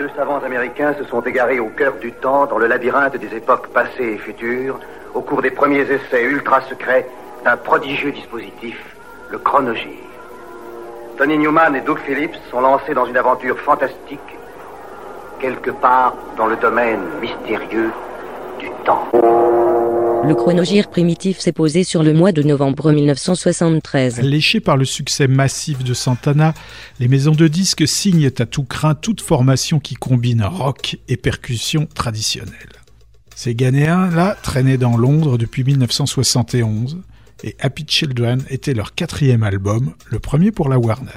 deux 0.00 0.08
savants 0.16 0.38
américains 0.42 0.94
se 0.94 1.04
sont 1.04 1.20
égarés 1.20 1.60
au 1.60 1.68
cœur 1.68 1.92
du 2.00 2.10
temps 2.10 2.46
dans 2.46 2.56
le 2.56 2.66
labyrinthe 2.66 3.18
des 3.18 3.36
époques 3.36 3.66
passées 3.66 4.14
et 4.14 4.16
futures 4.16 4.80
au 5.12 5.20
cours 5.20 5.42
des 5.42 5.50
premiers 5.50 5.82
essais 5.82 6.22
ultra 6.24 6.62
secrets 6.62 7.06
d'un 7.44 7.58
prodigieux 7.58 8.10
dispositif, 8.10 8.78
le 9.28 9.36
chronogire. 9.36 10.08
Tony 11.18 11.36
Newman 11.36 11.76
et 11.76 11.82
Doug 11.82 11.98
Phillips 11.98 12.34
sont 12.50 12.62
lancés 12.62 12.94
dans 12.94 13.04
une 13.04 13.18
aventure 13.18 13.58
fantastique, 13.58 14.20
quelque 15.38 15.70
part 15.70 16.14
dans 16.38 16.46
le 16.46 16.56
domaine 16.56 17.02
mystérieux 17.20 17.92
du 18.58 18.70
temps. 18.86 19.06
Le 20.22 20.34
chronogire 20.34 20.90
primitif 20.90 21.38
s'est 21.38 21.52
posé 21.52 21.82
sur 21.82 22.02
le 22.02 22.12
mois 22.12 22.32
de 22.32 22.42
novembre 22.42 22.92
1973. 22.92 24.20
Léché 24.20 24.60
par 24.60 24.76
le 24.76 24.84
succès 24.84 25.26
massif 25.26 25.82
de 25.82 25.94
Santana, 25.94 26.54
les 26.98 27.08
maisons 27.08 27.32
de 27.32 27.48
disques 27.48 27.88
signent 27.88 28.30
à 28.38 28.46
tout 28.46 28.64
craint 28.64 28.94
toute 28.94 29.20
formation 29.20 29.80
qui 29.80 29.94
combine 29.94 30.42
rock 30.42 30.98
et 31.08 31.16
percussion 31.16 31.86
traditionnelle. 31.86 32.52
Ces 33.34 33.54
Ghanéens-là 33.54 34.36
traînaient 34.42 34.76
dans 34.76 34.96
Londres 34.96 35.38
depuis 35.38 35.64
1971 35.64 36.98
et 37.42 37.56
Happy 37.58 37.84
Children 37.88 38.42
était 38.50 38.74
leur 38.74 38.94
quatrième 38.94 39.42
album, 39.42 39.94
le 40.10 40.18
premier 40.18 40.52
pour 40.52 40.68
la 40.68 40.78
Warner. 40.78 41.10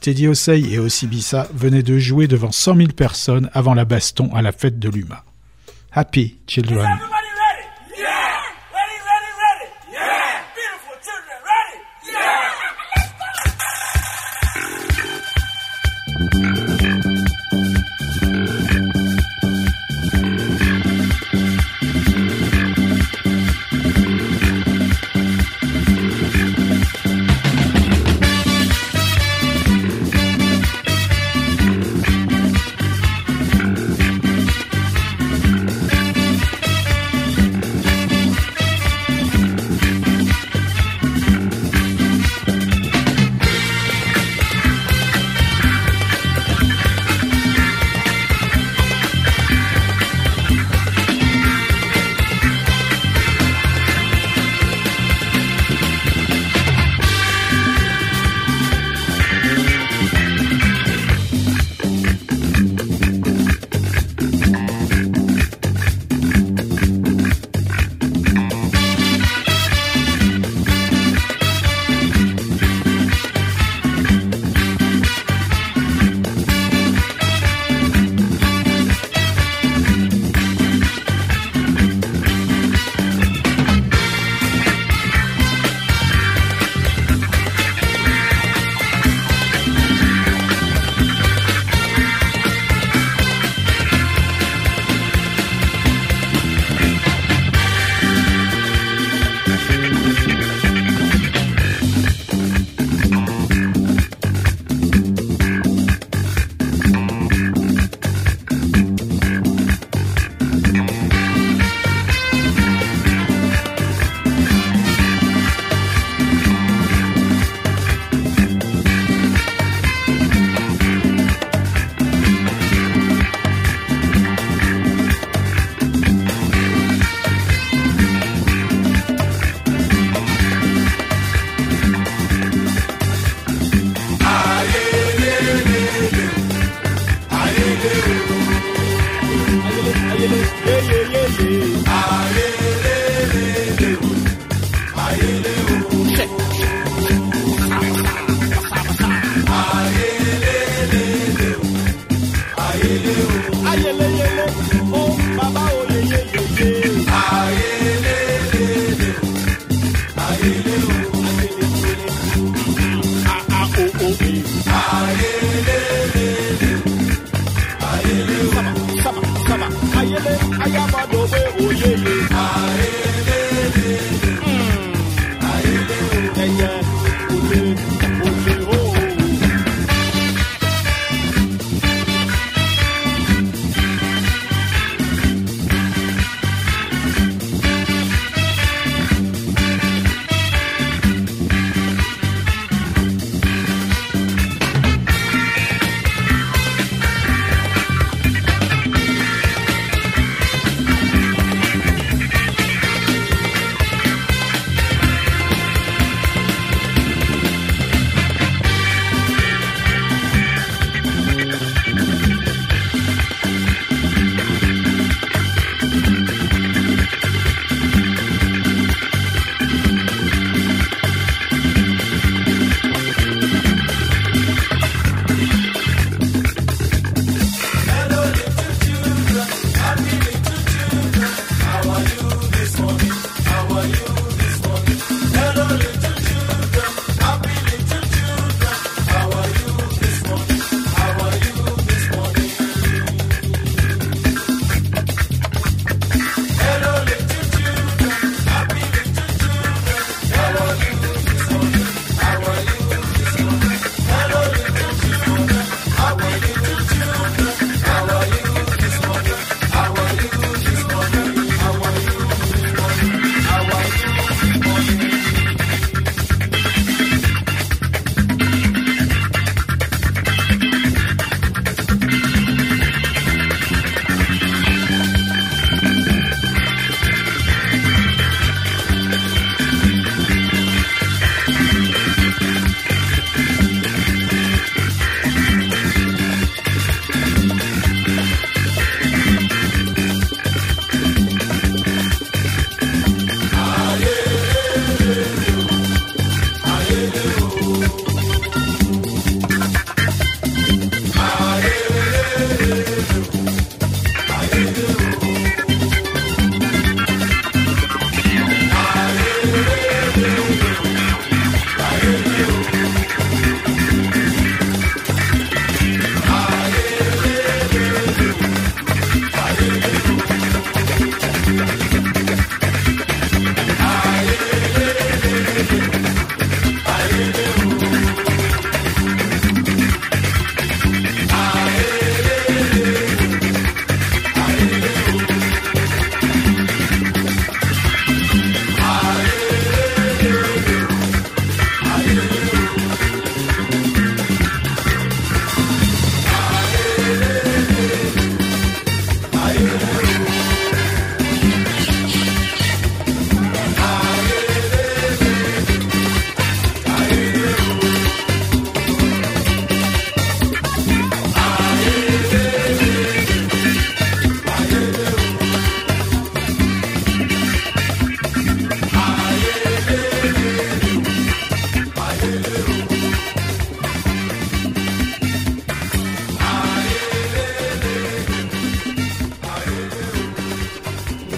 Teddy 0.00 0.28
Osei 0.28 0.72
et 0.72 0.78
Osibisa 0.78 1.48
venaient 1.54 1.82
de 1.82 1.98
jouer 1.98 2.28
devant 2.28 2.52
100 2.52 2.76
000 2.76 2.88
personnes 2.92 3.50
avant 3.54 3.74
la 3.74 3.84
baston 3.84 4.32
à 4.34 4.42
la 4.42 4.52
fête 4.52 4.78
de 4.78 4.90
l'UMA. 4.90 5.24
Happy 5.92 6.36
Children. 6.46 6.98
Mm-hmm. 16.18 16.45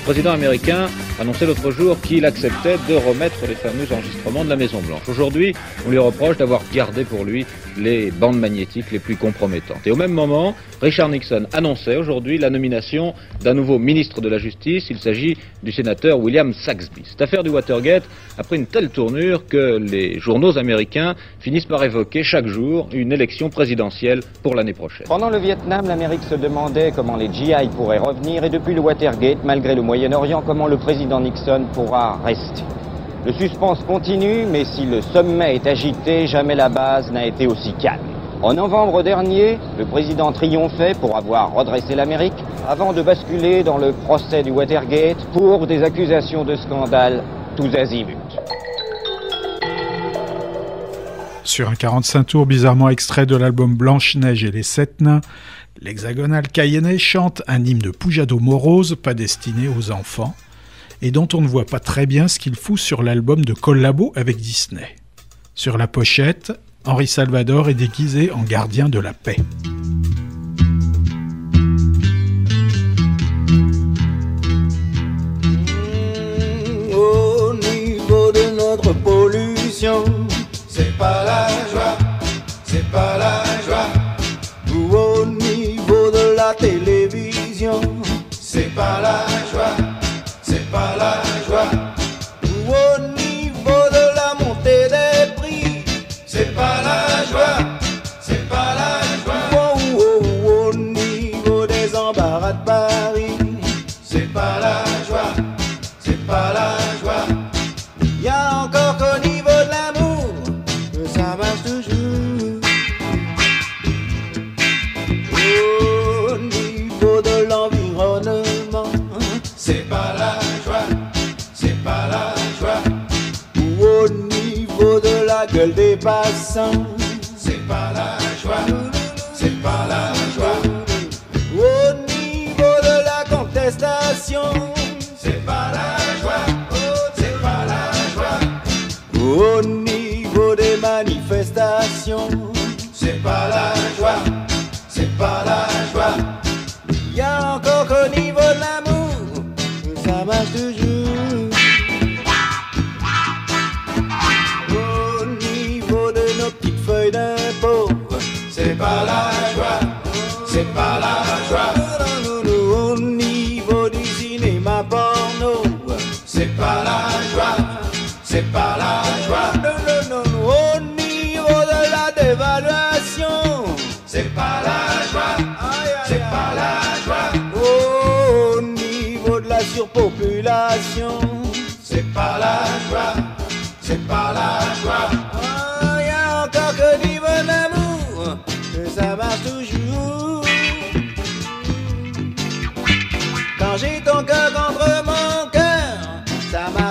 Président 0.09 0.33
américain 0.33 0.87
annonçait 1.19 1.47
l'autre 1.47 1.71
jour 1.71 2.01
qu'il 2.01 2.25
acceptait 2.25 2.77
de 2.89 2.95
remettre 2.95 3.47
les 3.47 3.55
fameux 3.55 3.87
enregistrements 3.93 4.45
de 4.45 4.49
la 4.49 4.57
Maison 4.57 4.81
Blanche. 4.81 5.09
Aujourd'hui, 5.09 5.55
on 5.87 5.91
lui 5.91 5.99
reproche 5.99 6.37
d'avoir 6.37 6.63
gardé 6.73 7.05
pour 7.05 7.25
lui 7.25 7.45
les 7.77 8.11
bandes 8.11 8.39
magnétiques 8.39 8.91
les 8.91 8.99
plus 8.99 9.17
compromettantes. 9.17 9.87
Et 9.87 9.91
au 9.91 9.97
même 9.97 10.13
moment, 10.13 10.55
Richard 10.81 11.09
Nixon 11.09 11.47
annonçait 11.53 11.97
aujourd'hui 11.97 12.39
la 12.39 12.51
nomination 12.51 13.15
d'un 13.43 13.55
nouveau 13.55 13.79
ministre 13.79 14.21
de 14.21 14.29
la 14.29 14.39
Justice. 14.39 14.87
Il 14.91 14.99
s'agit 14.99 15.37
du 15.63 15.73
sénateur 15.73 16.19
William 16.19 16.53
Saxby. 16.53 17.03
Cette 17.05 17.23
affaire 17.23 17.43
du 17.43 17.51
Watergate 17.51 18.05
a 18.37 18.45
pris 18.45 18.57
une 18.57 18.67
telle 18.67 18.91
tournure 18.91 19.47
que 19.47 19.79
les 19.79 20.19
journaux 20.21 20.57
américains 20.57 21.15
finissent 21.41 21.67
par 21.67 21.83
évoquer 21.83 22.23
chaque 22.23 22.47
jour 22.47 22.89
une 22.93 23.13
élection 23.13 23.51
présidentielle 23.51 24.21
pour 24.43 24.55
l'année 24.55 24.73
prochaine. 24.73 25.07
Pendant 25.09 25.31
le 25.31 25.39
Vietnam, 25.39 25.87
l'Amérique 25.87 26.23
se 26.29 26.35
demandait 26.37 26.93
comment 26.95 27.17
les 27.17 27.33
GI 27.33 27.69
pourraient 27.77 27.99
revenir 27.99 28.45
et 28.45 28.51
depuis 28.51 28.75
le 28.75 28.81
Watergate, 28.81 29.39
malgré 29.45 29.75
le 29.75 29.83
Moyen-Orient, 29.83 30.43
comment 30.47 30.67
le 30.69 30.77
président 30.77 31.08
Nixon 31.17 31.65
pourra 31.73 32.19
rester. 32.25 32.65
Le 33.27 33.33
suspense 33.33 33.79
continue, 33.87 34.47
mais 34.47 34.65
si 34.65 34.87
le 34.87 35.01
sommet 35.03 35.57
est 35.57 35.67
agité, 35.67 36.27
jamais 36.27 36.55
la 36.55 36.69
base 36.69 37.11
n'a 37.11 37.27
été 37.27 37.47
aussi 37.47 37.75
calme. 37.75 38.01
En 38.41 38.55
novembre 38.55 39.03
dernier, 39.03 39.59
le 39.77 39.85
président 39.85 40.31
triomphait 40.31 40.95
pour 41.01 41.17
avoir 41.17 41.53
redressé 41.53 41.97
l'Amérique 41.97 42.45
avant 42.69 42.93
de 42.93 43.03
basculer 43.03 43.65
dans 43.65 43.79
le 43.79 43.93
procès 43.93 44.45
du 44.45 44.53
Watergate 44.53 45.19
pour 45.33 45.67
des 45.67 45.83
accusations 45.83 46.45
de 46.45 46.55
scandale 46.55 47.25
tous 47.57 47.75
azimuts. 47.75 48.17
Sur 51.43 51.69
un 51.69 51.75
45 51.75 52.25
tours 52.25 52.47
bizarrement 52.47 52.89
extrait 52.89 53.27
de 53.27 53.35
l'album 53.35 53.75
Blanche-Neige 53.75 54.45
et 54.45 54.53
les 54.53 54.63
Sept 54.63 55.01
Nains, 55.01 55.23
l'hexagonal 55.81 56.47
cayennais 56.47 56.99
chante 56.99 57.43
un 57.49 57.65
hymne 57.65 57.81
de 57.81 57.91
Poujado 57.91 58.39
morose 58.39 58.97
pas 59.03 59.15
destiné 59.15 59.67
aux 59.67 59.91
enfants 59.91 60.35
et 61.03 61.11
dont 61.11 61.29
on 61.35 61.41
ne 61.41 61.49
voit 61.49 61.67
pas 61.67 61.81
très 61.81 62.07
bien 62.07 62.29
ce 62.29 62.39
qu'il 62.39 62.55
fout 62.57 62.79
sur 62.79 63.03
l'album 63.03 63.45
de 63.45 63.53
collabo 63.53 64.13
avec 64.17 64.37
Disney. 64.37 64.97
Sur 65.55 65.77
la 65.79 65.89
pochette, 65.89 66.53
Henri 66.85 67.07
Salvador 67.07 67.69
est 67.69 67.75
déguisé 67.75 68.31
en 68.31 68.43
gardien 68.43 68.89
de 68.89 68.99
la 68.99 69.13
paix. 69.13 69.37
Au 76.93 77.55
niveau 77.55 78.33
de 78.33 78.57
notre 78.57 78.93
pollution, 78.95 80.05
c'est 80.69 80.97
pas 80.97 81.25
la 81.25 81.49
joie, 81.71 81.99
c'est 82.65 82.89
pas 82.91 83.19
la 83.19 83.43
joie. 83.67 83.89
Ou 84.75 84.97
au 84.97 85.27
niveau 85.27 86.11
de 86.11 86.37
la 86.37 86.55
télévision, 86.55 87.81
c'est 88.31 88.75
pas 88.75 89.01
la 89.01 89.27
joie, 89.29 89.38
c'est 90.79 91.28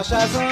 ça 0.08 0.47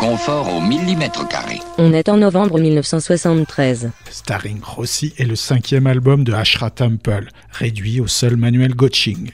confort 0.00 0.48
au 0.56 0.62
millimètre 0.62 1.28
carré. 1.28 1.60
On 1.76 1.92
est 1.92 2.08
en 2.08 2.16
novembre 2.16 2.58
1973. 2.58 3.90
Starring 4.10 4.60
Rossi 4.62 5.12
est 5.18 5.26
le 5.26 5.36
cinquième 5.36 5.86
album 5.86 6.24
de 6.24 6.32
Ashra 6.32 6.70
Temple, 6.70 7.28
réduit 7.50 8.00
au 8.00 8.06
seul 8.06 8.36
manuel 8.36 8.74
Gotching. 8.74 9.30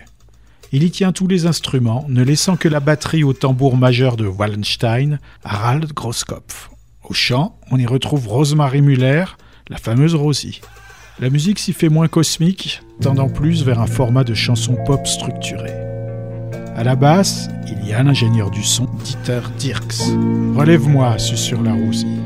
Il 0.72 0.82
y 0.82 0.90
tient 0.90 1.12
tous 1.12 1.28
les 1.28 1.46
instruments, 1.46 2.04
ne 2.08 2.24
laissant 2.24 2.56
que 2.56 2.68
la 2.68 2.80
batterie 2.80 3.22
au 3.22 3.32
tambour 3.32 3.76
majeur 3.76 4.16
de 4.16 4.26
Wallenstein, 4.26 5.20
Harald 5.44 5.92
Grosskopf. 5.92 6.70
Au 7.04 7.14
chant, 7.14 7.60
on 7.70 7.78
y 7.78 7.86
retrouve 7.86 8.26
Rosemary 8.26 8.82
Muller, 8.82 9.24
la 9.68 9.76
fameuse 9.76 10.16
Rosie. 10.16 10.62
La 11.20 11.30
musique 11.30 11.60
s'y 11.60 11.74
fait 11.74 11.88
moins 11.88 12.08
cosmique, 12.08 12.82
tendant 13.00 13.28
plus 13.28 13.62
vers 13.62 13.78
un 13.78 13.86
format 13.86 14.24
de 14.24 14.34
chanson 14.34 14.76
pop 14.84 15.06
structuré. 15.06 15.85
À 16.76 16.84
la 16.84 16.94
basse, 16.94 17.48
il 17.68 17.88
y 17.88 17.94
a 17.94 18.02
l'ingénieur 18.02 18.50
du 18.50 18.62
son, 18.62 18.86
Dieter 19.02 19.40
Dirks. 19.58 20.02
Relève-moi, 20.54 21.16
susurre 21.16 21.62
la 21.62 21.72
Rosie. 21.72 22.20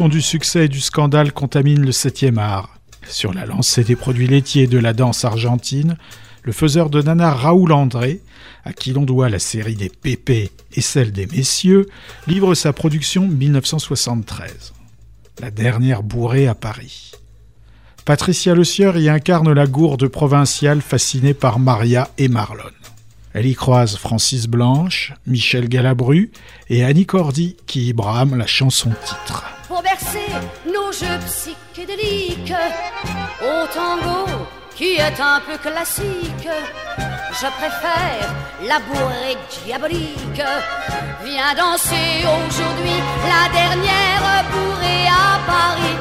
Du 0.00 0.22
succès 0.22 0.64
et 0.64 0.68
du 0.68 0.80
scandale 0.80 1.32
contamine 1.32 1.86
le 1.86 1.92
7e 1.92 2.36
art. 2.36 2.80
Sur 3.08 3.32
la 3.32 3.46
lancée 3.46 3.84
des 3.84 3.94
produits 3.94 4.26
laitiers 4.26 4.66
de 4.66 4.76
la 4.76 4.92
danse 4.92 5.24
argentine, 5.24 5.96
le 6.42 6.50
faiseur 6.50 6.90
de 6.90 7.00
nana 7.00 7.32
Raoul 7.32 7.70
André, 7.70 8.20
à 8.64 8.72
qui 8.72 8.92
l'on 8.92 9.04
doit 9.04 9.28
la 9.28 9.38
série 9.38 9.76
des 9.76 9.88
pépés 9.88 10.50
et 10.72 10.80
celle 10.80 11.12
des 11.12 11.26
messieurs, 11.26 11.86
livre 12.26 12.56
sa 12.56 12.72
production 12.72 13.28
1973. 13.28 14.72
La 15.40 15.52
dernière 15.52 16.02
bourrée 16.02 16.48
à 16.48 16.56
Paris. 16.56 17.12
Patricia 18.04 18.56
Le 18.56 18.64
Sieur 18.64 18.98
y 18.98 19.08
incarne 19.08 19.52
la 19.52 19.68
gourde 19.68 20.08
provinciale 20.08 20.82
fascinée 20.82 21.34
par 21.34 21.60
Maria 21.60 22.10
et 22.18 22.26
Marlon. 22.26 22.64
Elle 23.32 23.46
y 23.46 23.54
croise 23.54 23.96
Francis 23.96 24.48
Blanche, 24.48 25.12
Michel 25.28 25.68
Galabru 25.68 26.32
et 26.68 26.82
Annie 26.82 27.06
Cordy 27.06 27.56
qui 27.66 27.88
y 27.88 27.92
brame 27.92 28.36
la 28.36 28.48
chanson 28.48 28.90
titre. 28.90 29.53
Pour 29.68 29.82
bercer 29.82 30.30
nos 30.66 30.92
jeux 30.92 31.18
psychédéliques 31.26 32.52
au 33.40 33.66
tango 33.72 34.26
qui 34.76 34.96
est 34.96 35.20
un 35.20 35.40
peu 35.40 35.56
classique. 35.56 36.48
Je 36.98 37.46
préfère 37.58 38.28
la 38.62 38.78
bourrée 38.80 39.36
diabolique. 39.64 40.42
Viens 41.24 41.54
danser 41.56 42.24
aujourd'hui 42.36 42.98
la 43.32 43.52
dernière 43.52 44.44
bourrée 44.52 45.06
à 45.08 45.38
Paris. 45.46 45.98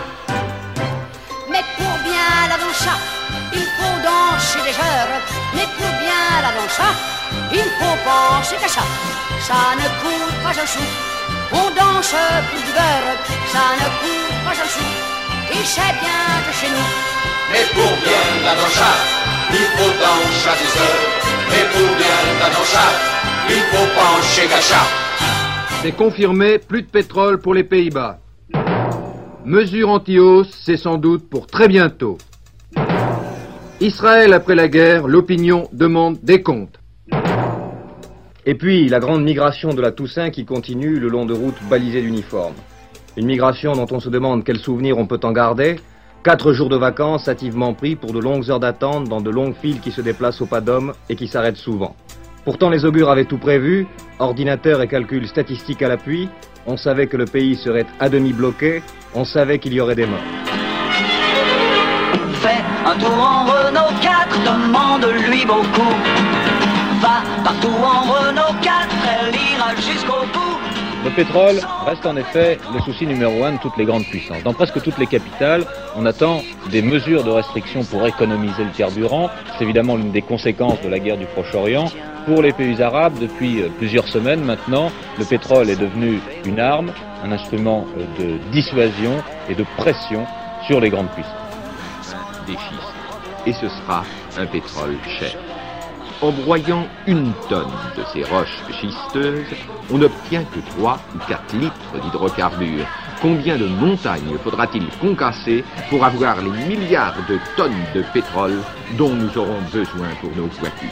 Mais 1.50 1.64
pour 1.78 1.98
bien 2.04 2.50
la 2.50 2.58
danser, 2.58 3.00
il 3.54 3.68
faut 3.78 3.98
danser 4.04 4.70
heures. 4.80 5.22
Mais 5.56 5.68
pour 5.78 5.94
bien 6.04 6.26
la 6.42 6.52
danser, 6.60 6.94
il 7.52 7.70
faut 7.80 7.98
penser 8.04 8.56
qu'à 8.62 8.68
ça. 8.68 8.82
Ne 9.78 9.88
coûte 10.02 10.44
pas 10.44 10.62
un 10.62 10.66
sou. 10.66 11.13
On 11.54 11.68
danse 11.80 12.16
pour 12.50 12.62
du 12.68 12.72
beurre, 12.78 13.18
ça 13.54 13.66
ne 13.80 13.88
coûte 14.00 14.38
pas 14.46 14.58
un 14.64 14.70
sou. 14.76 14.88
Et 15.52 15.64
c'est 15.64 15.96
bien 16.04 16.24
de 16.46 16.52
chez 16.60 16.70
nous. 16.76 16.92
Mais 17.52 17.66
pour 17.76 17.94
bien 18.06 18.26
la 18.44 18.56
danser, 18.56 18.98
il 19.52 19.68
faut 19.76 19.94
danser 20.04 20.56
des 20.62 20.74
heures. 20.82 21.06
Mais 21.50 21.66
pour 21.72 21.96
bien 21.98 22.20
la 22.42 22.50
danser, 22.50 22.94
il 23.50 23.64
faut 23.72 23.90
pencher 24.00 24.48
ça. 24.62 24.82
C'est 25.82 25.92
confirmé, 25.92 26.60
plus 26.60 26.82
de 26.82 26.88
pétrole 26.88 27.40
pour 27.40 27.54
les 27.54 27.64
Pays-Bas. 27.64 28.20
Mesure 29.46 29.90
anti-hausse, 29.90 30.50
c'est 30.66 30.78
sans 30.78 30.98
doute 30.98 31.30
pour 31.30 31.48
très 31.48 31.68
bientôt. 31.68 32.18
Israël 33.82 34.32
après 34.34 34.56
la 34.56 34.70
guerre, 34.70 35.08
l'opinion 35.08 35.68
demande 35.74 36.18
des 36.24 36.42
comptes. 36.42 36.80
Et 38.46 38.56
puis, 38.56 38.90
la 38.90 39.00
grande 39.00 39.24
migration 39.24 39.74
de 39.74 39.82
la 39.82 39.92
Toussaint 39.92 40.30
qui 40.30 40.44
continue 40.44 41.00
le 41.00 41.08
long 41.08 41.26
de 41.26 41.34
routes 41.34 41.62
balisées 41.70 42.02
d'uniformes. 42.02 42.56
Une 43.16 43.26
migration 43.26 43.72
dont 43.74 43.88
on 43.90 44.02
se 44.02 44.10
demande 44.10 44.44
quel 44.44 44.58
souvenir 44.58 44.98
on 44.98 45.06
peut 45.06 45.20
en 45.24 45.32
garder. 45.32 45.78
Quatre 46.26 46.52
jours 46.52 46.68
de 46.68 46.76
vacances 46.76 47.30
hâtivement 47.30 47.74
pris 47.74 47.96
pour 47.96 48.12
de 48.12 48.20
longues 48.20 48.50
heures 48.52 48.60
d'attente 48.60 49.08
dans 49.08 49.22
de 49.22 49.30
longues 49.30 49.56
files 49.62 49.80
qui 49.80 49.92
se 49.92 50.02
déplacent 50.02 50.42
au 50.42 50.46
pas 50.46 50.60
d'homme 50.60 50.94
et 51.10 51.16
qui 51.16 51.28
s'arrêtent 51.28 51.56
souvent. 51.56 51.96
Pourtant, 52.44 52.70
les 52.70 52.84
augures 52.84 53.10
avaient 53.10 53.24
tout 53.24 53.38
prévu, 53.38 53.88
ordinateurs 54.20 54.82
et 54.82 54.88
calculs 54.88 55.28
statistiques 55.28 55.82
à 55.82 55.88
l'appui. 55.88 56.28
On 56.66 56.76
savait 56.76 57.08
que 57.08 57.16
le 57.16 57.26
pays 57.26 57.56
serait 57.56 57.86
à 58.02 58.10
demi 58.10 58.34
bloqué, 58.34 58.84
on 59.16 59.24
savait 59.24 59.60
qu'il 59.60 59.74
y 59.74 59.80
aurait 59.80 59.96
des 59.96 60.06
morts. 60.06 60.20
Fais 62.42 62.62
un 62.86 62.98
tour 62.98 63.14
en 63.14 63.46
Renault 63.46 63.94
4, 64.02 64.44
demande-lui 64.44 65.46
beaucoup. 65.46 66.43
Va 67.04 67.22
partout 67.44 67.68
en 67.68 68.14
Renault 68.14 68.56
4, 68.62 68.88
elle 69.20 69.36
ira 69.36 69.76
jusqu'au 69.76 70.22
bout. 70.32 70.58
Le 71.04 71.10
pétrole 71.10 71.60
reste 71.86 72.06
en 72.06 72.16
effet 72.16 72.58
le 72.74 72.80
souci 72.80 73.06
numéro 73.06 73.44
un 73.44 73.52
de 73.52 73.58
toutes 73.58 73.76
les 73.76 73.84
grandes 73.84 74.06
puissances. 74.06 74.42
Dans 74.44 74.54
presque 74.54 74.82
toutes 74.82 74.98
les 74.98 75.08
capitales, 75.08 75.66
on 75.98 76.06
attend 76.06 76.42
des 76.72 76.82
mesures 76.82 77.26
de 77.26 77.30
restriction 77.30 77.84
pour 77.84 78.08
économiser 78.08 78.64
le 78.64 78.70
carburant. 78.70 79.30
C'est 79.58 79.66
évidemment 79.66 79.98
l'une 79.98 80.14
des 80.14 80.22
conséquences 80.22 80.82
de 80.82 80.88
la 80.88 81.00
guerre 81.00 81.18
du 81.18 81.26
Proche-Orient. 81.26 81.92
Pour 82.26 82.42
les 82.42 82.54
pays 82.54 82.82
arabes, 82.82 83.20
depuis 83.20 83.62
euh, 83.64 83.68
plusieurs 83.78 84.08
semaines 84.08 84.46
maintenant, 84.46 84.90
le 85.20 85.26
pétrole 85.26 85.70
est 85.70 85.76
devenu 85.76 86.22
une 86.46 86.62
arme, 86.62 86.94
un 87.22 87.34
instrument 87.34 87.86
euh, 87.98 88.38
de 88.38 88.38
dissuasion 88.54 89.22
et 89.50 89.56
de 89.56 89.66
pression 89.76 90.26
sur 90.68 90.80
les 90.80 90.90
grandes 90.90 91.10
puissances. 91.10 91.34
Et 93.46 93.52
ce 93.52 93.68
sera 93.68 94.06
un 94.38 94.46
pétrole 94.46 94.96
cher. 95.20 95.43
En 96.24 96.32
broyant 96.32 96.88
une 97.06 97.34
tonne 97.50 97.68
de 97.98 98.04
ces 98.14 98.24
roches 98.24 98.64
schisteuses, 98.72 99.44
on 99.92 99.98
n'obtient 99.98 100.46
que 100.46 100.60
3 100.78 100.98
ou 101.14 101.18
4 101.28 101.58
litres 101.58 102.02
d'hydrocarbures. 102.02 102.86
Combien 103.22 103.58
de 103.58 103.66
montagnes 103.66 104.38
faudra-t-il 104.42 104.88
concasser 105.02 105.66
pour 105.90 106.06
avoir 106.06 106.38
les 106.42 106.66
milliards 106.66 107.18
de 107.28 107.38
tonnes 107.58 107.74
de 107.94 108.06
pétrole 108.14 108.58
dont 108.98 109.14
nous 109.14 109.38
aurons 109.38 109.60
besoin 109.64 110.08
pour 110.22 110.30
nos 110.38 110.48
voitures? 110.48 110.90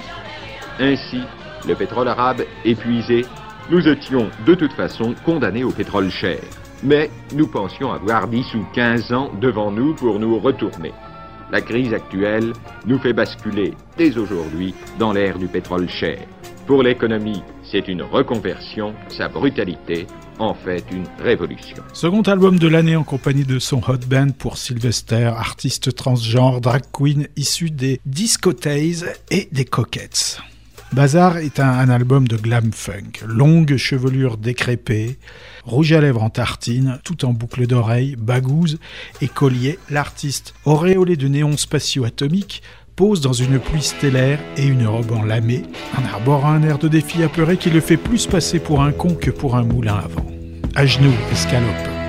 Ainsi, 0.82 1.22
le 1.66 1.76
pétrole 1.76 2.10
arabe 2.10 2.44
épuisé, 2.66 3.26
nous 3.70 3.88
étions 3.88 4.30
de 4.46 4.54
toute 4.54 4.74
façon 4.74 5.16
condamnés 5.24 5.64
au 5.64 5.72
pétrole 5.72 6.10
cher. 6.10 6.42
Mais 6.84 7.10
nous 7.34 7.48
pensions 7.48 7.94
avoir 7.94 8.28
10 8.28 8.56
ou 8.56 8.66
15 8.74 9.14
ans 9.14 9.32
devant 9.40 9.72
nous 9.72 9.96
pour 9.96 10.20
nous 10.20 10.40
retourner. 10.40 10.92
La 11.52 11.62
crise 11.62 11.94
actuelle 11.94 12.54
nous 12.86 12.98
fait 13.00 13.14
basculer 13.14 13.74
dès 13.98 14.18
aujourd'hui 14.18 14.74
dans 14.98 15.12
l'ère 15.12 15.38
du 15.38 15.48
pétrole 15.48 15.90
cher. 15.90 16.20
Pour 16.66 16.82
l'économie, 16.82 17.44
c'est 17.64 17.88
une 17.90 18.04
reconversion, 18.04 18.94
sa 19.10 19.28
brutalité 19.28 20.08
en 20.40 20.54
fait 20.54 20.84
une 20.92 21.06
révolution. 21.20 21.84
Second 21.94 22.22
album 22.22 22.58
de 22.58 22.68
l'année 22.68 22.96
en 22.96 23.04
compagnie 23.04 23.44
de 23.44 23.60
son 23.60 23.82
hot 23.88 24.08
band 24.08 24.32
pour 24.38 24.58
Sylvester, 24.58 25.26
artiste 25.26 25.94
transgenre, 25.94 26.62
drag 26.62 26.84
queen 26.92 27.28
issu 27.36 27.70
des 27.70 28.00
discothèses 28.06 29.12
et 29.30 29.50
des 29.52 29.66
coquettes. 29.66 30.40
Bazar 30.94 31.38
est 31.38 31.62
un, 31.62 31.90
album 31.90 32.28
de 32.28 32.36
glam 32.36 32.74
funk, 32.74 33.24
longue 33.26 33.78
chevelure 33.78 34.36
décrépée, 34.36 35.20
rouge 35.64 35.94
à 35.94 36.02
lèvres 36.02 36.22
en 36.22 36.30
tartine, 36.30 37.00
tout 37.06 37.24
en 37.24 37.32
boucle 37.32 37.66
d'oreilles, 37.66 38.18
bagouze 38.18 38.78
et 39.22 39.30
collier. 39.30 39.80
L'artiste, 39.90 40.54
auréolé 40.66 41.16
de 41.16 41.30
néons 41.30 41.56
spatio-atomiques, 41.56 42.62
pose 42.98 43.22
dans 43.22 43.32
une 43.32 43.58
pluie 43.58 43.82
stellaire 43.82 44.40
et 44.58 44.66
une 44.66 44.86
robe 44.86 45.14
en 45.14 45.24
lamé, 45.24 45.64
en 45.98 46.04
arborant 46.04 46.52
un 46.52 46.64
air 46.64 46.78
de 46.78 46.90
défi 46.90 47.24
apeuré 47.24 47.56
qui 47.56 47.70
le 47.70 47.80
fait 47.80 47.96
plus 47.96 48.28
passer 48.28 48.60
pour 48.60 48.84
un 48.84 48.92
con 48.92 49.16
que 49.16 49.32
pour 49.32 49.56
un 49.56 49.64
moulin 49.64 49.96
à 49.96 50.08
vent. 50.10 50.26
À 50.76 50.86
genoux, 50.86 51.16
escalope. 51.32 52.01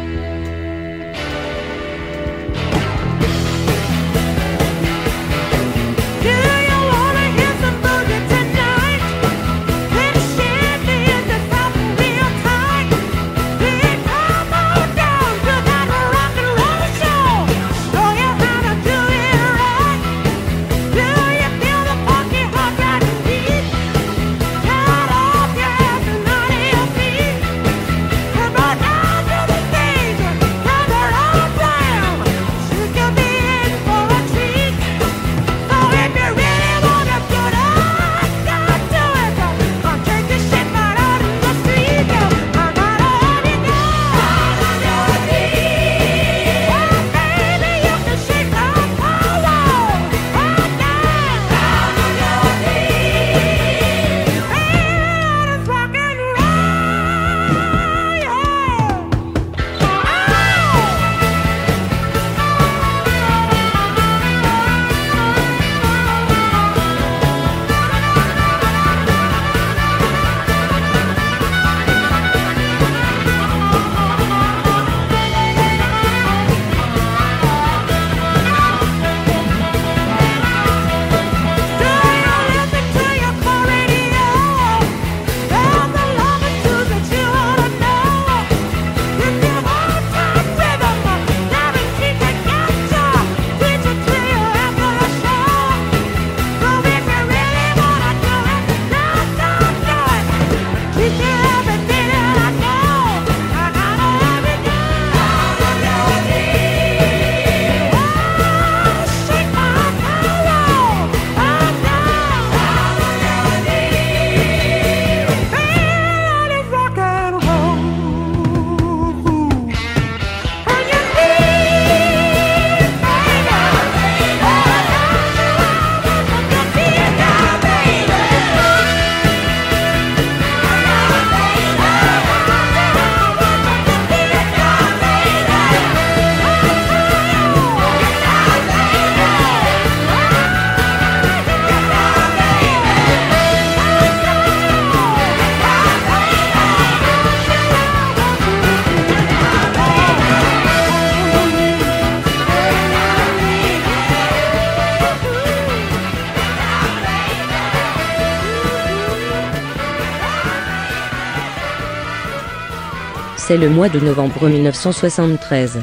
Le 163.57 163.69
mois 163.69 163.89
de 163.89 164.01
novembre 164.01 164.49
1973. 164.49 165.81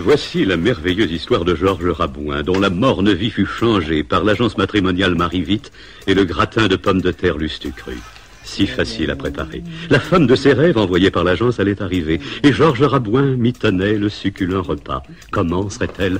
Voici 0.00 0.44
la 0.44 0.56
merveilleuse 0.56 1.12
histoire 1.12 1.44
de 1.44 1.54
Georges 1.54 1.90
Rabouin, 1.90 2.42
dont 2.42 2.58
la 2.58 2.70
morne 2.70 3.12
vie 3.12 3.30
fut 3.30 3.46
changée 3.46 4.02
par 4.02 4.24
l'agence 4.24 4.58
matrimoniale 4.58 5.14
Marie-Vite 5.14 5.70
et 6.06 6.14
le 6.14 6.24
gratin 6.24 6.66
de 6.66 6.76
pommes 6.76 7.00
de 7.00 7.12
terre 7.12 7.38
Lustucru. 7.38 7.98
Si 8.42 8.66
facile 8.66 9.10
à 9.10 9.16
préparer. 9.16 9.62
La 9.90 10.00
femme 10.00 10.26
de 10.26 10.34
ses 10.34 10.52
rêves 10.52 10.76
envoyée 10.76 11.10
par 11.10 11.24
l'agence 11.24 11.60
allait 11.60 11.80
arriver, 11.80 12.20
et 12.42 12.52
Georges 12.52 12.82
Rabouin 12.82 13.36
mitonnait 13.36 13.94
le 13.94 14.08
succulent 14.08 14.62
repas. 14.62 15.02
Comment 15.30 15.70
serait-elle 15.70 16.18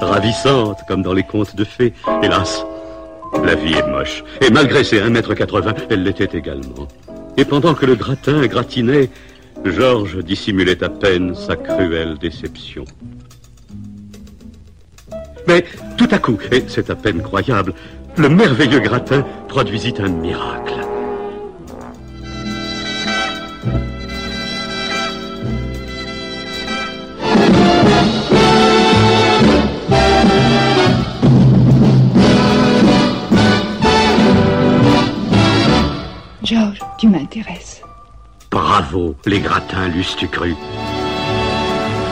Ravissante, 0.00 0.78
comme 0.88 1.02
dans 1.02 1.14
les 1.14 1.24
contes 1.24 1.56
de 1.56 1.64
fées. 1.64 1.92
Hélas, 2.22 2.64
la 3.44 3.54
vie 3.54 3.74
est 3.74 3.86
moche, 3.86 4.24
et 4.40 4.50
malgré 4.50 4.84
ses 4.84 5.00
1m80, 5.00 5.74
elle 5.90 6.02
l'était 6.02 6.36
également. 6.36 6.88
Et 7.36 7.44
pendant 7.44 7.74
que 7.74 7.86
le 7.86 7.94
gratin 7.94 8.44
gratinait, 8.46 9.10
Georges 9.64 10.18
dissimulait 10.24 10.82
à 10.82 10.88
peine 10.88 11.34
sa 11.34 11.56
cruelle 11.56 12.16
déception. 12.18 12.84
Mais 15.46 15.64
tout 15.96 16.08
à 16.10 16.18
coup, 16.18 16.38
et 16.52 16.64
c'est 16.68 16.90
à 16.90 16.94
peine 16.94 17.22
croyable, 17.22 17.74
le 18.16 18.28
merveilleux 18.28 18.80
gratin 18.80 19.24
produisit 19.48 19.94
un 19.98 20.08
miracle. 20.08 20.74
Georges, 36.42 36.80
tu 36.98 37.08
m'intéresses. 37.08 37.67
Bravo, 38.50 39.14
les 39.26 39.40
gratins 39.40 39.88
Lustucru. 39.88 40.54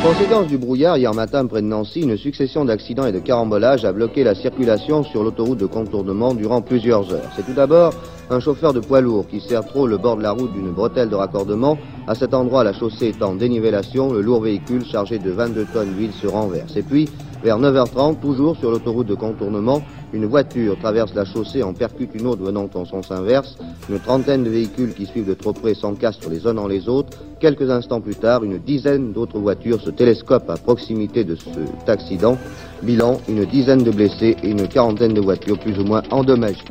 Conséquence 0.03 0.47
du 0.47 0.59
brouillard, 0.59 0.99
hier 0.99 1.15
matin 1.15 1.47
près 1.47 1.63
de 1.63 1.67
Nancy, 1.67 2.03
une 2.03 2.19
succession 2.19 2.67
d'accidents 2.67 3.07
et 3.07 3.13
de 3.13 3.21
carambolages 3.21 3.87
a 3.87 3.93
bloqué 3.93 4.23
la 4.23 4.35
circulation 4.35 5.03
sur 5.03 5.25
l'autoroute 5.25 5.59
de 5.59 5.67
contournement 5.67 6.35
durant 6.35 6.61
plusieurs 6.61 7.11
heures. 7.11 7.31
C'est 7.35 7.47
tout 7.47 7.55
d'abord 7.55 7.95
un 8.29 8.39
chauffeur 8.39 8.75
de 8.75 8.81
poids 8.81 9.01
lourd 9.01 9.27
qui 9.27 9.41
sert 9.41 9.65
trop 9.65 9.87
le 9.87 9.97
bord 9.97 10.19
de 10.19 10.23
la 10.23 10.33
route 10.33 10.53
d'une 10.53 10.73
bretelle 10.73 11.09
de 11.09 11.15
raccordement. 11.15 11.79
À 12.07 12.15
cet 12.15 12.35
endroit, 12.35 12.65
la 12.65 12.75
chaussée 12.75 13.09
étant 13.09 13.35
dénivellation, 13.35 14.13
le 14.13 14.21
lourd 14.21 14.43
véhicule 14.43 14.85
chargé 14.85 15.19
de 15.19 15.31
22 15.31 15.67
tonnes 15.73 15.95
d'huile 15.95 16.13
se 16.13 16.27
renverse. 16.27 16.77
Et 16.77 16.83
puis, 16.83 17.09
vers 17.47 17.61
9h30, 17.61 18.19
toujours 18.19 18.57
sur 18.57 18.73
l'autoroute 18.73 19.07
de 19.07 19.15
contournement, 19.15 19.81
une 20.13 20.27
voiture 20.27 20.77
traverse 20.81 21.15
la 21.15 21.25
chaussée 21.25 21.63
en 21.63 21.75
percute 21.75 22.11
une 22.17 22.27
autre 22.27 22.43
venant 22.43 22.69
en 22.75 22.85
sens 22.85 23.13
inverse. 23.13 23.57
Une 23.89 24.01
trentaine 24.01 24.43
de 24.43 24.51
véhicules 24.51 24.93
qui 24.93 25.07
suivent 25.07 25.29
de 25.29 25.35
trop 25.35 25.53
près 25.53 25.75
s'encastrent 25.75 26.29
les 26.29 26.45
uns 26.49 26.55
dans 26.55 26.67
les 26.67 26.89
autres. 26.89 27.17
Quelques 27.39 27.71
instants 27.71 28.01
plus 28.01 28.17
tard, 28.17 28.43
une 28.43 28.59
dizaine 28.59 29.13
d'autres 29.13 29.39
voitures 29.39 29.81
se 29.81 29.91
télescopent 29.91 30.51
à 30.51 30.57
proximité 30.57 31.23
de 31.23 31.37
cet 31.37 31.89
accident. 31.89 32.37
Bilan, 32.83 33.21
une 33.29 33.45
dizaine 33.45 33.85
de 33.85 33.93
blessés 33.93 34.37
et 34.43 34.51
une 34.51 34.67
quarantaine 34.67 35.15
de 35.15 35.21
voitures 35.21 35.61
plus 35.61 35.79
ou 35.79 35.85
moins 35.85 36.03
endommagées. 36.11 36.65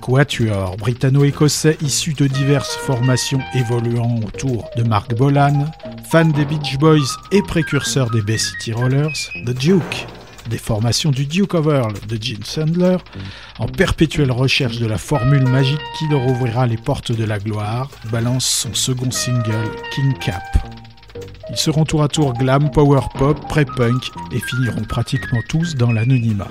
Quatuor, 0.00 0.76
britanno-écossais 0.78 1.76
issu 1.82 2.14
de 2.14 2.26
diverses 2.26 2.74
formations 2.74 3.38
évoluant 3.54 4.18
autour 4.26 4.68
de 4.76 4.82
Mark 4.82 5.14
Bolan, 5.14 5.66
fan 6.10 6.32
des 6.32 6.44
Beach 6.44 6.76
Boys 6.78 7.16
et 7.30 7.40
précurseur 7.40 8.10
des 8.10 8.20
Bay 8.20 8.36
City 8.36 8.72
Rollers, 8.72 9.30
The 9.46 9.56
Duke, 9.56 10.08
des 10.48 10.58
formations 10.58 11.12
du 11.12 11.24
Duke 11.24 11.54
of 11.54 11.66
Earl 11.66 11.94
de 12.08 12.20
Gene 12.20 12.42
Sandler, 12.42 12.96
en 13.60 13.68
perpétuelle 13.68 14.32
recherche 14.32 14.78
de 14.78 14.86
la 14.86 14.98
formule 14.98 15.46
magique 15.46 15.78
qui 15.96 16.08
leur 16.08 16.26
ouvrira 16.26 16.66
les 16.66 16.78
portes 16.78 17.12
de 17.12 17.24
la 17.24 17.38
gloire, 17.38 17.88
balance 18.10 18.44
son 18.44 18.74
second 18.74 19.12
single, 19.12 19.70
King 19.94 20.12
Cap. 20.18 20.42
Ils 21.48 21.56
seront 21.56 21.84
tour 21.84 22.02
à 22.02 22.08
tour 22.08 22.32
glam, 22.32 22.72
power 22.72 23.02
pop, 23.16 23.38
pré-punk 23.46 24.10
et 24.32 24.40
finiront 24.40 24.82
pratiquement 24.82 25.40
tous 25.48 25.76
dans 25.76 25.92
l'anonymat. 25.92 26.48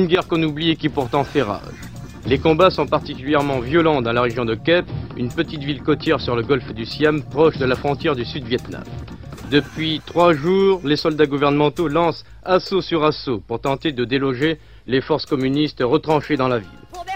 Une 0.00 0.06
guerre 0.06 0.26
qu'on 0.26 0.42
oublie 0.42 0.70
et 0.70 0.76
qui 0.76 0.88
pourtant 0.88 1.24
fait 1.24 1.42
rage. 1.42 1.60
Les 2.26 2.38
combats 2.38 2.70
sont 2.70 2.86
particulièrement 2.86 3.60
violents 3.60 4.00
dans 4.00 4.12
la 4.12 4.22
région 4.22 4.44
de 4.46 4.54
Kep, 4.54 4.86
une 5.16 5.28
petite 5.28 5.62
ville 5.62 5.82
côtière 5.82 6.20
sur 6.20 6.36
le 6.36 6.42
golfe 6.42 6.72
du 6.72 6.86
Siam, 6.86 7.22
proche 7.22 7.58
de 7.58 7.66
la 7.66 7.76
frontière 7.76 8.16
du 8.16 8.24
Sud-Vietnam. 8.24 8.84
Depuis 9.50 10.00
trois 10.06 10.32
jours, 10.32 10.80
les 10.84 10.96
soldats 10.96 11.26
gouvernementaux 11.26 11.88
lancent 11.88 12.24
assaut 12.44 12.80
sur 12.80 13.04
assaut 13.04 13.42
pour 13.46 13.60
tenter 13.60 13.92
de 13.92 14.04
déloger 14.04 14.58
les 14.86 15.02
forces 15.02 15.26
communistes 15.26 15.82
retranchées 15.84 16.36
dans 16.36 16.48
la 16.48 16.58
ville. 16.58 16.68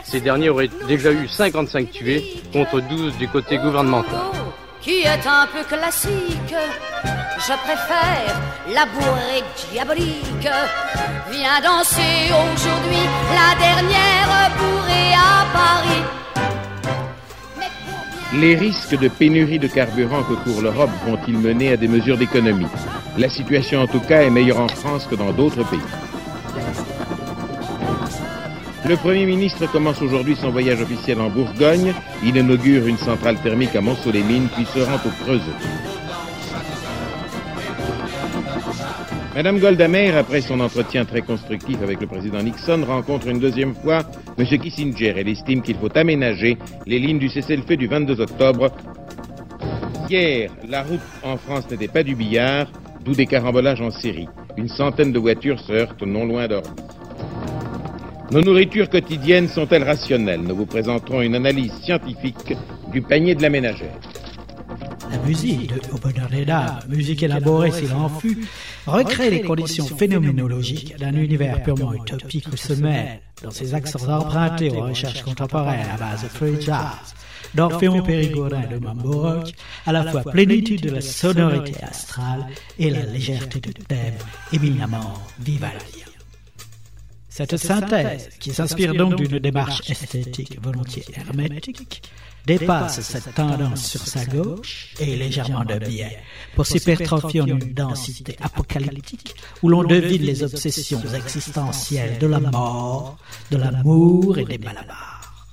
Ces 0.02 0.20
derniers 0.20 0.50
auraient 0.50 0.70
déjà 0.86 1.12
eu 1.12 1.26
55 1.26 1.90
tués 1.90 2.22
contre 2.52 2.80
12 2.80 3.16
du 3.16 3.28
côté 3.28 3.56
gouvernemental. 3.56 4.20
qui 4.82 5.00
est 5.00 5.26
un 5.26 5.46
peu 5.46 5.64
classique. 5.66 6.54
Je 7.36 7.52
préfère 7.52 8.40
la 8.72 8.86
bourrée 8.86 9.42
diabolique. 9.70 10.48
Viens 11.30 11.60
danser 11.62 12.30
aujourd'hui 12.30 13.04
la 13.34 13.54
dernière 13.58 14.50
bourrée 14.56 15.12
à 15.14 15.44
Paris. 15.52 16.04
Les 18.34 18.54
risques 18.54 18.98
de 18.98 19.08
pénurie 19.08 19.58
de 19.58 19.66
carburant 19.66 20.22
que 20.22 20.34
court 20.34 20.62
l'Europe 20.62 20.90
vont-ils 21.06 21.36
mener 21.36 21.72
à 21.72 21.76
des 21.76 21.88
mesures 21.88 22.16
d'économie? 22.16 22.66
La 23.18 23.28
situation 23.28 23.82
en 23.82 23.86
tout 23.88 24.00
cas 24.00 24.22
est 24.22 24.30
meilleure 24.30 24.60
en 24.60 24.68
France 24.68 25.06
que 25.06 25.16
dans 25.16 25.32
d'autres 25.32 25.64
pays. 25.68 25.80
Le 28.86 28.96
Premier 28.96 29.26
ministre 29.26 29.66
commence 29.70 30.00
aujourd'hui 30.02 30.36
son 30.36 30.50
voyage 30.50 30.80
officiel 30.80 31.20
en 31.20 31.30
Bourgogne. 31.30 31.94
Il 32.22 32.36
inaugure 32.36 32.86
une 32.86 32.98
centrale 32.98 33.38
thermique 33.38 33.74
à 33.74 33.80
Montceau-les-Mines, 33.80 34.48
puis 34.54 34.66
se 34.66 34.80
rend 34.80 34.96
au 34.96 35.24
Creusot. 35.24 35.52
Madame 39.34 39.58
Goldamer, 39.58 40.16
après 40.16 40.40
son 40.40 40.60
entretien 40.60 41.04
très 41.04 41.20
constructif 41.20 41.82
avec 41.82 42.00
le 42.00 42.06
président 42.06 42.40
Nixon, 42.40 42.84
rencontre 42.86 43.26
une 43.26 43.40
deuxième 43.40 43.74
fois 43.74 44.02
M. 44.38 44.46
Kissinger. 44.46 45.14
Elle 45.16 45.28
estime 45.28 45.60
qu'il 45.60 45.74
faut 45.74 45.88
aménager 45.98 46.56
les 46.86 47.00
lignes 47.00 47.18
du 47.18 47.28
cessez-le-feu 47.28 47.76
du 47.76 47.88
22 47.88 48.20
octobre. 48.20 48.70
Hier, 50.08 50.52
la 50.68 50.84
route 50.84 51.00
en 51.24 51.36
France 51.36 51.68
n'était 51.68 51.88
pas 51.88 52.04
du 52.04 52.14
billard, 52.14 52.68
d'où 53.04 53.12
des 53.12 53.26
carambolages 53.26 53.80
en 53.80 53.90
série. 53.90 54.28
Une 54.56 54.68
centaine 54.68 55.10
de 55.10 55.18
voitures 55.18 55.58
se 55.58 55.72
heurtent 55.72 56.02
non 56.02 56.26
loin 56.26 56.46
d'Orly. 56.46 56.70
Nos 58.30 58.40
nourritures 58.40 58.88
quotidiennes 58.88 59.48
sont-elles 59.48 59.82
rationnelles? 59.82 60.42
Nous 60.42 60.54
vous 60.54 60.66
présenterons 60.66 61.22
une 61.22 61.34
analyse 61.34 61.72
scientifique 61.82 62.54
du 62.92 63.02
panier 63.02 63.34
de 63.34 63.42
la 63.42 63.50
ménagère. 63.50 63.98
La 65.14 65.20
musique 65.20 65.70
de 65.70 66.44
dames, 66.44 66.80
musique 66.88 67.22
élaborée 67.22 67.70
s'il 67.70 67.92
en 67.92 68.08
fut, 68.08 68.46
recrée 68.84 69.30
les 69.30 69.42
conditions 69.42 69.86
phénoménologiques 69.86 70.96
d'un 70.98 71.14
univers 71.14 71.62
purement 71.62 71.94
utopique 71.94 72.48
où 72.52 72.56
se 72.56 72.72
mêlent, 72.72 73.20
dans 73.40 73.52
ses 73.52 73.74
accents 73.74 74.08
empruntés 74.08 74.70
aux 74.70 74.82
recherches 74.82 75.22
contemporaines 75.22 75.86
à 75.94 75.96
base 75.96 76.24
de 76.24 76.28
free 76.28 76.60
jazz, 76.60 77.14
d'Orphéon 77.54 78.02
Périgourdin 78.02 78.66
de 78.66 78.78
Mambo 78.78 79.12
Rock, 79.20 79.52
à 79.86 79.92
la 79.92 80.04
fois 80.10 80.22
plénitude 80.22 80.80
de 80.80 80.90
la 80.90 81.00
sonorité 81.00 81.80
astrale 81.84 82.46
et 82.80 82.90
la 82.90 83.04
légèreté 83.04 83.60
de 83.60 83.70
thème 83.70 84.14
éminemment 84.52 85.14
vivaldien. 85.38 86.06
Cette 87.28 87.56
synthèse, 87.56 88.30
qui 88.40 88.52
s'inspire 88.52 88.94
donc 88.94 89.14
d'une 89.14 89.38
démarche 89.38 89.88
esthétique 89.88 90.60
volontiers 90.60 91.04
hermétique, 91.16 92.02
dépasse 92.46 93.00
cette 93.00 93.34
tendance 93.34 93.86
sur 93.86 94.06
sa 94.06 94.24
gauche 94.24 94.94
et 95.00 95.16
légèrement 95.16 95.64
de 95.64 95.78
biais 95.78 96.18
pour 96.54 96.66
s'hypertrophier 96.66 97.40
en 97.40 97.46
une 97.46 97.72
densité 97.72 98.36
apocalyptique 98.40 99.34
où 99.62 99.68
l'on 99.68 99.82
devine 99.84 100.22
les 100.22 100.42
obsessions 100.42 101.02
existentielles 101.14 102.18
de 102.18 102.26
la 102.26 102.40
mort, 102.40 103.18
de 103.50 103.56
l'amour 103.56 104.38
et 104.38 104.44
des 104.44 104.58
malabars. 104.58 105.46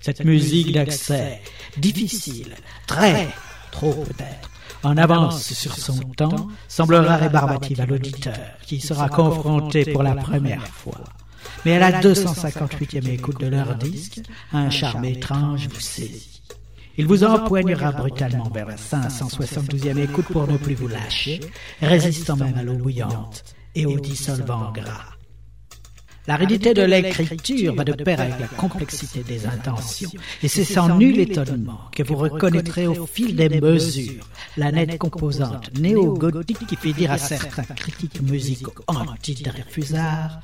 Cette 0.00 0.24
musique 0.24 0.72
d'accès, 0.72 1.40
difficile, 1.78 2.54
très, 2.86 3.28
trop 3.70 3.92
peut-être, 3.92 4.50
en 4.82 4.96
avance 4.98 5.52
sur 5.54 5.76
son 5.76 5.98
temps, 6.10 6.48
semblera 6.68 7.16
rébarbative 7.16 7.80
à 7.80 7.86
l'auditeur 7.86 8.34
qui 8.66 8.76
y 8.76 8.80
sera 8.80 9.08
confronté 9.08 9.92
pour 9.92 10.02
la 10.02 10.14
première 10.14 10.66
fois. 10.66 11.00
Mais 11.64 11.76
à 11.76 11.90
la 11.90 12.00
258e 12.00 13.08
écoute 13.08 13.40
de 13.40 13.46
leur 13.46 13.74
disque, 13.76 14.20
un 14.52 14.70
charme 14.70 15.04
étrange 15.04 15.68
vous 15.68 15.80
saisit. 15.80 16.42
Il 16.96 17.06
vous 17.06 17.24
empoignera 17.24 17.90
brutalement 17.92 18.48
vers 18.50 18.66
la 18.66 18.76
572e 18.76 19.98
écoute 19.98 20.26
pour 20.26 20.46
ne 20.46 20.56
plus 20.56 20.74
vous 20.74 20.88
lâcher, 20.88 21.40
résistant 21.80 22.36
même 22.36 22.56
à 22.56 22.62
l'eau 22.62 22.74
bouillante 22.76 23.42
et 23.74 23.84
au 23.86 23.98
dissolvant 23.98 24.70
gras. 24.72 25.14
L'aridité 26.26 26.72
de 26.72 26.82
l'écriture 26.82 27.74
va 27.74 27.84
de 27.84 27.92
pair 27.92 28.18
avec 28.20 28.40
la 28.40 28.46
complexité 28.46 29.22
des 29.22 29.46
intentions, 29.46 30.10
et 30.42 30.48
c'est 30.48 30.64
sans 30.64 30.96
nul 30.96 31.20
étonnement 31.20 31.80
que 31.92 32.02
vous 32.02 32.16
reconnaîtrez 32.16 32.86
au 32.86 33.06
fil 33.06 33.36
des 33.36 33.60
mesures 33.60 34.26
la 34.56 34.72
nette 34.72 34.96
composante 34.96 35.76
néo-gothique 35.78 36.66
qui 36.66 36.76
fait 36.76 36.94
dire 36.94 37.10
à 37.10 37.18
certains 37.18 37.74
critiques 37.74 38.22
musicaux 38.22 38.72
anti-Dreyfusards 38.86 40.40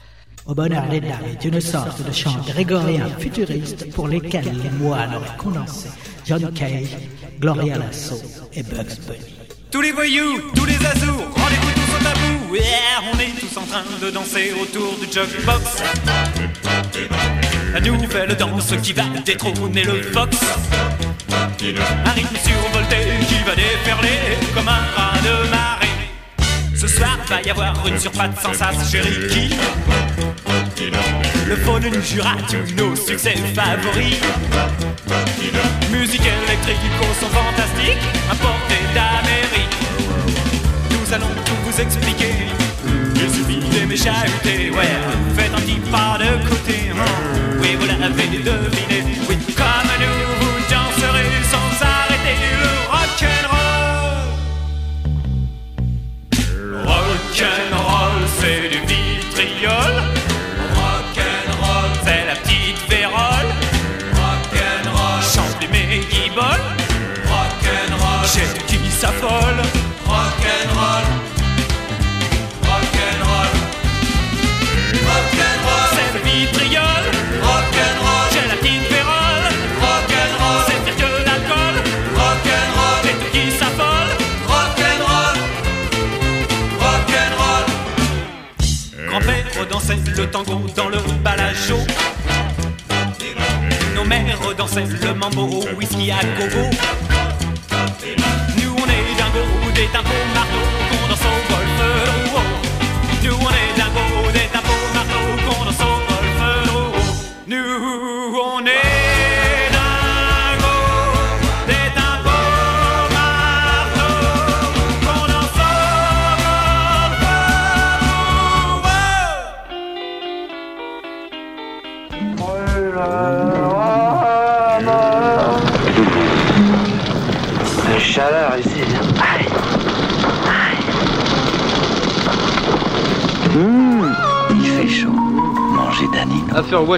au 0.47 0.55
bonheur 0.55 0.87
des 0.89 1.01
dames 1.01 1.11
est 1.31 1.45
une 1.45 1.61
sorte 1.61 2.05
de 2.07 2.13
chant 2.13 2.37
grégorien 2.47 3.07
futuriste 3.19 3.93
pour 3.93 4.09
lesquels 4.09 4.51
les 4.63 4.71
moines 4.71 5.15
auraient 5.15 5.37
condensé 5.39 5.89
John 6.27 6.53
Cage, 6.53 6.97
Gloria 7.41 7.79
Lasso 7.79 8.21
et 8.53 8.63
Bugs 8.63 8.97
Bunny. 9.07 9.37
Tous 9.71 9.81
les 9.81 9.93
voyous, 9.93 10.41
tous 10.55 10.65
les 10.65 10.75
azous, 10.75 11.23
rendez-vous 11.37 11.73
tous 11.75 11.97
au 11.97 12.03
tabou. 12.03 12.57
On 13.13 13.19
est 13.19 13.41
tous 13.41 13.57
en 13.57 13.63
train 13.63 13.85
de 14.01 14.11
danser 14.11 14.53
autour 14.61 14.99
du 14.99 15.07
jukebox. 15.07 15.83
La 17.73 17.81
nouvelle 17.81 18.37
danse 18.37 18.75
qui 18.83 18.93
va 18.93 19.05
détrôner 19.25 19.85
le 19.85 20.03
fox. 20.03 20.37
Un 22.05 22.11
rythme 22.11 22.37
survolté 22.37 22.97
qui 23.29 23.37
va 23.45 23.55
déferler 23.55 24.39
comme 24.55 24.69
un 24.69 24.83
raz 24.97 25.21
de 25.23 25.51
marée. 25.51 25.87
Ce 26.75 26.89
soir 26.89 27.19
va 27.29 27.41
y 27.43 27.51
avoir 27.51 27.87
une 27.87 27.99
surprise 27.99 28.31
sans 28.43 28.55
sas 28.55 28.91
chérie 28.91 29.29
qui 29.29 29.55
Le 31.47 31.57
faune 31.57 31.93
jouera 32.03 32.37
tous 32.49 32.75
nos 32.75 32.97
succès 32.97 33.35
favoris. 33.55 34.19
Musique 35.93 36.23
électrique 36.23 36.79
au 37.03 37.15
son 37.21 37.27
fantastique 37.29 37.99
Importé 38.31 38.77
d'Amérique. 38.95 39.77
Nous 40.91 41.13
allons 41.13 41.35
tout 41.45 41.57
vous 41.67 41.81
expliquer. 41.83 42.33
Il 43.15 43.31
suffit 43.31 43.59
d'aimer 43.69 43.97
chahuter 43.97 44.71
Ouais, 44.71 44.87
faites 45.37 45.53
un 45.55 45.61
petit 45.61 45.81
pas 45.91 46.17
de 46.19 46.49
côté 46.49 46.91
hein. 46.93 47.05
Oui, 47.61 47.77
vous 47.79 47.87
l'avez 47.87 48.29
deviné. 48.39 49.19
Oui, 49.29 49.37
comme 49.55 49.91
nous 50.01 50.30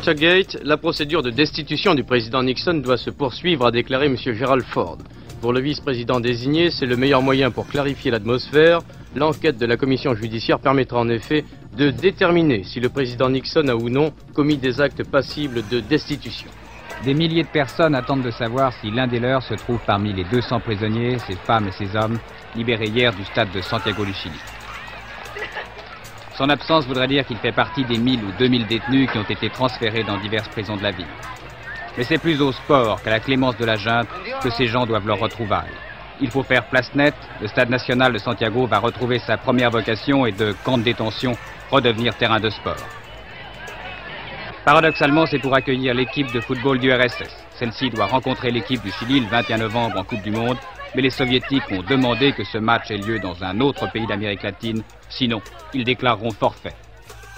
La 0.04 0.76
procédure 0.78 1.22
de 1.22 1.30
destitution 1.30 1.94
du 1.94 2.02
président 2.02 2.42
Nixon 2.42 2.74
doit 2.74 2.96
se 2.96 3.10
poursuivre, 3.10 3.66
a 3.66 3.70
déclaré 3.70 4.06
M. 4.06 4.16
Gerald 4.16 4.64
Ford. 4.64 4.98
Pour 5.40 5.52
le 5.52 5.60
vice-président 5.60 6.18
désigné, 6.18 6.70
c'est 6.72 6.86
le 6.86 6.96
meilleur 6.96 7.22
moyen 7.22 7.52
pour 7.52 7.68
clarifier 7.68 8.10
l'atmosphère. 8.10 8.80
L'enquête 9.14 9.58
de 9.58 9.66
la 9.66 9.76
commission 9.76 10.12
judiciaire 10.16 10.58
permettra 10.58 10.98
en 10.98 11.08
effet 11.08 11.44
de 11.76 11.90
déterminer 11.90 12.64
si 12.64 12.80
le 12.80 12.88
président 12.88 13.30
Nixon 13.30 13.68
a 13.68 13.76
ou 13.76 13.90
non 13.90 14.12
commis 14.34 14.56
des 14.56 14.80
actes 14.80 15.04
passibles 15.04 15.62
de 15.70 15.78
destitution. 15.78 16.50
Des 17.04 17.14
milliers 17.14 17.44
de 17.44 17.48
personnes 17.48 17.94
attendent 17.94 18.24
de 18.24 18.32
savoir 18.32 18.72
si 18.80 18.90
l'un 18.90 19.06
des 19.06 19.20
leurs 19.20 19.44
se 19.44 19.54
trouve 19.54 19.78
parmi 19.86 20.12
les 20.12 20.24
200 20.24 20.60
prisonniers, 20.60 21.18
ces 21.28 21.36
femmes 21.36 21.68
et 21.68 21.72
ces 21.72 21.94
hommes, 21.96 22.18
libérés 22.56 22.88
hier 22.88 23.14
du 23.14 23.24
stade 23.24 23.52
de 23.54 23.60
Santiago 23.60 24.04
du 24.04 24.12
Chili. 24.14 24.34
Son 26.42 26.48
absence 26.48 26.86
voudrait 26.88 27.06
dire 27.06 27.24
qu'il 27.24 27.36
fait 27.36 27.52
partie 27.52 27.84
des 27.84 27.98
1000 27.98 28.18
ou 28.24 28.32
2000 28.36 28.66
détenus 28.66 29.08
qui 29.08 29.16
ont 29.16 29.22
été 29.22 29.48
transférés 29.48 30.02
dans 30.02 30.16
diverses 30.16 30.48
prisons 30.48 30.76
de 30.76 30.82
la 30.82 30.90
ville. 30.90 31.06
Mais 31.96 32.02
c'est 32.02 32.18
plus 32.18 32.42
au 32.42 32.50
sport 32.50 33.00
qu'à 33.00 33.10
la 33.10 33.20
clémence 33.20 33.56
de 33.58 33.64
la 33.64 33.76
junte 33.76 34.08
que 34.42 34.50
ces 34.50 34.66
gens 34.66 34.84
doivent 34.84 35.06
leur 35.06 35.20
retrouvaille. 35.20 35.70
Il 36.20 36.32
faut 36.32 36.42
faire 36.42 36.64
place 36.64 36.92
nette, 36.96 37.14
le 37.40 37.46
stade 37.46 37.70
national 37.70 38.12
de 38.12 38.18
Santiago 38.18 38.66
va 38.66 38.80
retrouver 38.80 39.20
sa 39.20 39.36
première 39.36 39.70
vocation 39.70 40.26
et 40.26 40.32
de 40.32 40.52
camp 40.64 40.78
de 40.78 40.82
détention 40.82 41.36
redevenir 41.70 42.16
terrain 42.16 42.40
de 42.40 42.50
sport. 42.50 42.88
Paradoxalement, 44.64 45.26
c'est 45.26 45.38
pour 45.38 45.54
accueillir 45.54 45.94
l'équipe 45.94 46.32
de 46.32 46.40
football 46.40 46.80
du 46.80 46.92
RSS. 46.92 47.30
Celle-ci 47.54 47.90
doit 47.90 48.06
rencontrer 48.06 48.50
l'équipe 48.50 48.82
du 48.82 48.90
Chili 48.90 49.20
le 49.20 49.28
21 49.28 49.58
novembre 49.58 49.96
en 49.96 50.02
Coupe 50.02 50.22
du 50.22 50.32
Monde, 50.32 50.58
mais 50.94 51.02
les 51.02 51.10
soviétiques 51.10 51.70
ont 51.70 51.82
demandé 51.82 52.32
que 52.32 52.44
ce 52.44 52.56
match 52.58 52.90
ait 52.90 52.98
lieu 52.98 53.18
dans 53.18 53.42
un 53.42 53.60
autre 53.60 53.90
pays 53.92 54.06
d'Amérique 54.06 54.42
latine, 54.42 54.82
sinon 55.08 55.40
ils 55.74 55.84
déclareront 55.84 56.32
forfait. 56.32 56.74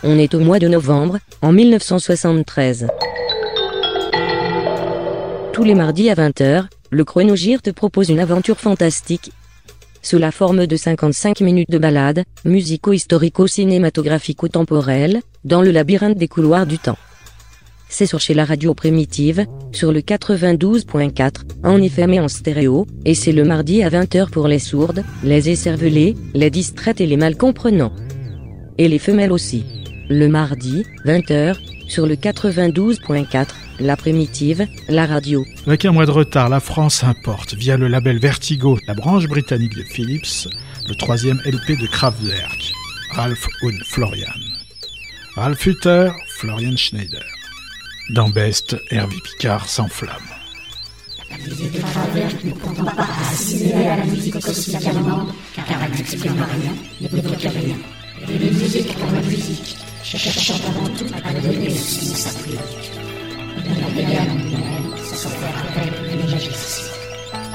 On 0.03 0.19
est 0.19 0.35
au 0.35 0.41
mois 0.41 0.59
de 0.59 0.67
novembre, 0.69 1.19
en 1.41 1.53
1973. 1.53 2.89
Tous 5.53 5.65
les 5.65 5.75
mardis 5.75 6.11
à 6.11 6.15
20h, 6.15 6.67
le 6.91 7.05
Chronogir 7.05 7.63
te 7.63 7.71
propose 7.71 8.11
une 8.11 8.21
aventure 8.21 8.59
fantastique. 8.59 9.33
Sous 10.03 10.19
la 10.19 10.31
forme 10.31 10.67
de 10.67 10.77
55 10.77 11.41
minutes 11.41 11.71
de 11.71 11.79
balade, 11.79 12.25
musico-historico-cinématographico-temporelle, 12.45 15.23
dans 15.45 15.63
le 15.63 15.71
labyrinthe 15.71 16.19
des 16.19 16.29
couloirs 16.29 16.67
du 16.67 16.79
temps. 16.79 16.99
C'est 17.89 18.07
sur 18.07 18.21
chez 18.21 18.35
la 18.35 18.45
radio 18.45 18.75
primitive, 18.75 19.47
sur 19.73 19.93
le 19.93 20.01
92.4, 20.01 21.43
en 21.63 21.81
FM 21.81 22.15
et 22.15 22.21
en 22.21 22.29
stéréo, 22.29 22.87
et 23.05 23.15
c'est 23.15 23.33
le 23.33 23.45
mardi 23.45 23.83
à 23.83 23.91
20h 23.91 24.31
pour 24.31 24.49
les 24.49 24.59
sourdes, 24.59 25.05
les 25.23 25.51
écervelées, 25.51 26.17
les 26.35 26.51
distraites 26.51 27.01
et 27.01 27.07
les 27.07 27.17
mal 27.17 27.37
comprenants. 27.37 27.93
Et 28.79 28.89
les 28.89 28.99
femelles 28.99 29.33
aussi. 29.33 29.65
Le 30.09 30.29
mardi, 30.29 30.85
20h, 31.07 31.57
sur 31.89 32.07
le 32.07 32.17
92.4, 32.17 33.49
la 33.81 33.97
primitive, 33.97 34.67
la 34.89 35.07
radio. 35.07 35.45
Avec 35.67 35.85
un 35.85 35.93
mois 35.93 36.07
de 36.07 36.11
retard, 36.11 36.49
la 36.49 36.61
France 36.61 37.05
importe, 37.05 37.55
via 37.55 37.77
le 37.77 37.89
label 37.89 38.19
Vertigo, 38.19 38.79
la 38.87 38.95
branche 38.95 39.27
britannique 39.27 39.77
de 39.77 39.83
Philips, 39.83 40.49
le 40.89 40.95
troisième 40.97 41.41
LP 41.45 41.81
de 41.81 41.87
Kraftwerk, 41.87 42.73
Ralph 43.13 43.47
und 43.63 43.79
Florian. 43.85 44.41
Ralph 45.37 45.67
Hutter, 45.67 46.11
Florian 46.39 46.77
Schneider. 46.77 47.25
Dans 48.11 48.29
Best, 48.29 48.77
Hervé 48.91 49.17
Picard 49.25 49.67
s'enflamme. 49.67 50.13
La 51.31 51.39
musique 51.39 51.73
de 51.73 51.79
Kraftwerk 51.79 52.45
ne 52.45 52.53
prétend 52.53 52.85
pas 52.85 53.07
assimiler 53.33 53.87
à 53.87 53.97
la 53.97 54.05
musique 54.05 54.39
classique 54.39 54.87
allemande, 54.87 55.33
car 55.55 55.65
elle 55.83 55.91
n'exprime 55.97 56.35
rien, 56.35 56.73
ne 57.01 57.09
provoque 57.09 57.41
rien. 57.41 57.77
Et 58.29 58.39
les 58.39 58.51
musiques 58.51 58.95
pour 58.99 59.11
la 59.11 59.23
musique, 59.23 59.79
cherchant 60.03 60.61
avant 60.69 60.89
tout 60.89 61.07
à 61.25 61.33
donner 61.33 61.71
le 61.71 61.75
sens 61.75 62.27
à 62.27 62.31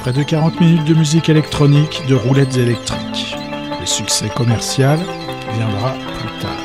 Près 0.02 0.14
de 0.14 0.24
40 0.24 0.60
minutes 0.60 0.86
de 0.86 0.96
musique 0.96 1.30
électronique, 1.30 2.02
de 2.08 2.16
roulettes 2.16 2.58
électriques. 2.58 3.36
Le 3.80 3.86
succès 3.86 4.30
commercial 4.30 5.00
viendra 5.54 5.94
plus 5.94 6.40
tard. 6.42 6.59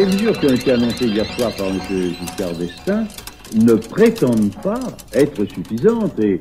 Les 0.00 0.06
mesures 0.06 0.40
qui 0.40 0.46
ont 0.46 0.54
été 0.54 0.72
annoncées 0.72 1.08
hier 1.08 1.26
soir 1.34 1.54
par 1.56 1.66
M. 1.66 1.78
Giscard 1.90 2.54
d'Estaing 2.54 3.06
ne 3.54 3.74
prétendent 3.74 4.54
pas 4.62 4.80
être 5.12 5.44
suffisantes 5.44 6.18
et 6.20 6.40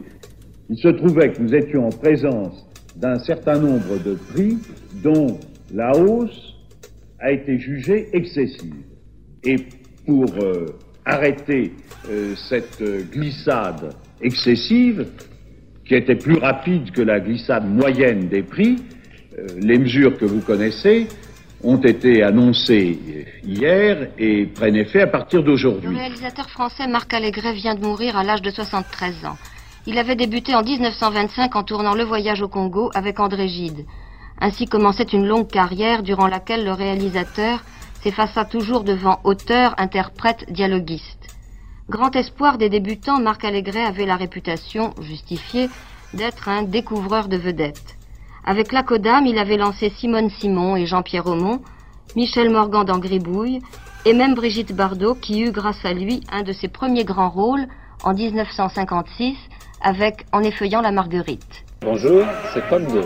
il 0.69 0.77
se 0.77 0.87
trouvait 0.87 1.33
que 1.33 1.41
nous 1.41 1.53
étions 1.53 1.87
en 1.87 1.89
présence 1.89 2.65
d'un 2.95 3.19
certain 3.19 3.59
nombre 3.59 4.01
de 4.01 4.13
prix 4.13 4.59
dont 5.03 5.37
la 5.73 5.91
hausse 5.91 6.55
a 7.19 7.33
été 7.33 7.59
jugée 7.59 8.07
excessive. 8.13 8.75
Et 9.43 9.57
pour 10.05 10.33
euh, 10.41 10.67
arrêter 11.03 11.73
euh, 12.09 12.35
cette 12.47 12.81
glissade 13.11 13.93
excessive, 14.21 15.05
qui 15.83 15.95
était 15.95 16.15
plus 16.15 16.37
rapide 16.37 16.91
que 16.91 17.01
la 17.01 17.19
glissade 17.19 17.69
moyenne 17.69 18.29
des 18.29 18.41
prix, 18.41 18.77
euh, 19.37 19.47
les 19.57 19.77
mesures 19.77 20.17
que 20.17 20.23
vous 20.23 20.39
connaissez 20.39 21.07
ont 21.63 21.77
été 21.77 22.23
annoncées 22.23 22.99
hier 23.43 24.09
et 24.17 24.45
prennent 24.45 24.75
effet 24.75 25.01
à 25.01 25.07
partir 25.07 25.39
Le 25.39 25.45
d'aujourd'hui. 25.45 25.97
réalisateur 25.97 26.49
français 26.49 26.87
Marc 26.87 27.13
Allégret 27.13 27.53
vient 27.53 27.75
de 27.75 27.85
mourir 27.85 28.17
à 28.17 28.23
l'âge 28.23 28.41
de 28.41 28.49
73 28.49 29.25
ans. 29.25 29.37
Il 29.85 29.97
avait 29.97 30.15
débuté 30.15 30.55
en 30.55 30.63
1925 30.63 31.55
en 31.55 31.63
tournant 31.63 31.95
Le 31.95 32.03
Voyage 32.03 32.41
au 32.41 32.47
Congo 32.47 32.91
avec 32.93 33.19
André 33.19 33.47
Gide. 33.47 33.85
Ainsi 34.39 34.67
commençait 34.67 35.03
une 35.03 35.27
longue 35.27 35.49
carrière 35.49 36.03
durant 36.03 36.27
laquelle 36.27 36.63
le 36.63 36.71
réalisateur 36.71 37.63
s'effaça 38.01 38.45
toujours 38.45 38.83
devant 38.83 39.19
auteurs, 39.23 39.75
interprètes, 39.77 40.45
dialoguistes. 40.49 41.35
Grand 41.89 42.15
espoir 42.15 42.57
des 42.57 42.69
débutants, 42.69 43.19
Marc 43.19 43.43
Allégret 43.43 43.83
avait 43.83 44.05
la 44.05 44.15
réputation, 44.15 44.93
justifiée, 45.01 45.69
d'être 46.13 46.47
un 46.47 46.63
découvreur 46.63 47.27
de 47.27 47.37
vedettes. 47.37 47.98
Avec 48.49 48.71
la 48.71 48.81
Codam, 48.81 49.27
il 49.27 49.37
avait 49.37 49.57
lancé 49.57 49.91
Simone 49.91 50.31
Simon 50.31 50.75
et 50.75 50.87
Jean-Pierre 50.87 51.27
Aumont, 51.27 51.61
Michel 52.15 52.49
Morgan 52.49 52.83
dans 52.83 52.97
Gribouille, 52.97 53.61
et 54.05 54.13
même 54.13 54.33
Brigitte 54.33 54.75
Bardot 54.75 55.13
qui 55.13 55.43
eut 55.43 55.51
grâce 55.51 55.85
à 55.85 55.93
lui 55.93 56.21
un 56.31 56.41
de 56.41 56.51
ses 56.51 56.67
premiers 56.67 57.03
grands 57.03 57.29
rôles 57.29 57.67
en 58.03 58.15
1956 58.15 59.37
avec 59.83 60.25
En 60.31 60.41
effeuillant 60.41 60.81
la 60.81 60.91
Marguerite. 60.91 61.63
Bonjour, 61.81 62.25
c'est 62.51 62.67
Paul 62.69 62.87
II. 62.91 63.03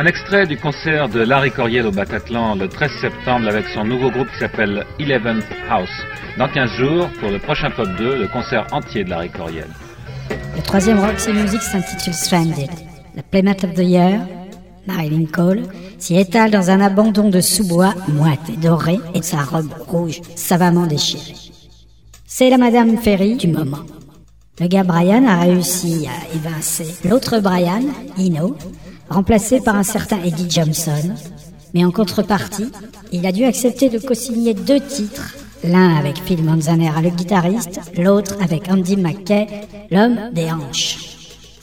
Un 0.00 0.06
extrait 0.06 0.46
du 0.46 0.56
concert 0.56 1.10
de 1.10 1.20
Larry 1.20 1.50
Coryell 1.50 1.86
au 1.86 1.90
Bataclan 1.90 2.54
le 2.54 2.68
13 2.68 2.90
septembre 3.02 3.46
avec 3.46 3.66
son 3.74 3.84
nouveau 3.84 4.10
groupe 4.10 4.30
qui 4.32 4.38
s'appelle 4.38 4.86
Eleventh 4.98 5.44
House. 5.68 5.90
Dans 6.38 6.48
15 6.48 6.70
jours, 6.70 7.10
pour 7.20 7.28
le 7.28 7.38
prochain 7.38 7.70
Pop 7.70 7.86
2, 7.98 8.16
le 8.16 8.26
concert 8.28 8.66
entier 8.72 9.04
de 9.04 9.10
Larry 9.10 9.28
Coryell. 9.28 9.68
Le 10.56 10.62
troisième 10.62 10.98
Roxy 11.00 11.34
Music 11.34 11.60
s'intitule 11.60 12.14
Stranded. 12.14 12.70
La 13.14 13.22
Playmate 13.22 13.64
of 13.64 13.74
the 13.74 13.80
Year, 13.80 14.26
Marilyn 14.86 15.26
Cole, 15.26 15.64
s'y 15.98 16.16
étale 16.16 16.50
dans 16.50 16.70
un 16.70 16.80
abandon 16.80 17.28
de 17.28 17.42
sous-bois 17.42 17.92
moite 18.08 18.48
et 18.48 18.56
doré 18.56 18.98
et 19.14 19.20
de 19.20 19.24
sa 19.24 19.42
robe 19.42 19.70
rouge 19.86 20.22
savamment 20.34 20.86
déchirée. 20.86 21.36
C'est 22.24 22.48
la 22.48 22.56
Madame 22.56 22.96
Ferry 22.96 23.36
du 23.36 23.48
moment. 23.48 23.84
Le 24.60 24.66
gars 24.66 24.82
Brian 24.82 25.26
a 25.26 25.40
réussi 25.40 26.08
à 26.08 26.34
évincer 26.34 26.86
l'autre 27.06 27.38
Brian, 27.40 27.82
Ino, 28.16 28.56
remplacé 29.10 29.60
par 29.60 29.76
un 29.76 29.82
certain 29.82 30.22
Eddie 30.22 30.48
Johnson. 30.48 31.14
Mais 31.74 31.84
en 31.84 31.90
contrepartie, 31.90 32.70
il 33.12 33.26
a 33.26 33.32
dû 33.32 33.44
accepter 33.44 33.88
de 33.88 33.98
co-signer 33.98 34.54
deux 34.54 34.80
titres, 34.80 35.36
l'un 35.62 35.96
avec 35.96 36.22
Phil 36.24 36.42
Manzanera, 36.42 37.02
le 37.02 37.10
guitariste, 37.10 37.80
l'autre 37.96 38.36
avec 38.42 38.68
Andy 38.70 38.96
McKay, 38.96 39.46
l'homme 39.90 40.30
des 40.32 40.50
hanches. 40.50 40.98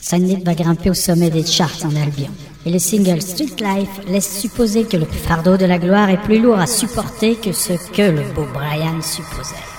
Sandit 0.00 0.42
va 0.44 0.54
grimper 0.54 0.90
au 0.90 0.94
sommet 0.94 1.30
des 1.30 1.44
charts 1.44 1.84
en 1.84 1.94
Albion. 1.96 2.30
Et 2.64 2.70
le 2.70 2.78
single 2.78 3.20
Street 3.20 3.56
Life 3.60 4.00
laisse 4.08 4.40
supposer 4.40 4.84
que 4.84 4.96
le 4.96 5.04
fardeau 5.04 5.56
de 5.56 5.66
la 5.66 5.78
gloire 5.78 6.10
est 6.10 6.22
plus 6.22 6.40
lourd 6.40 6.58
à 6.58 6.66
supporter 6.66 7.34
que 7.36 7.52
ce 7.52 7.74
que 7.92 8.02
le 8.02 8.22
beau 8.34 8.46
Brian 8.54 9.00
supposait. 9.02 9.77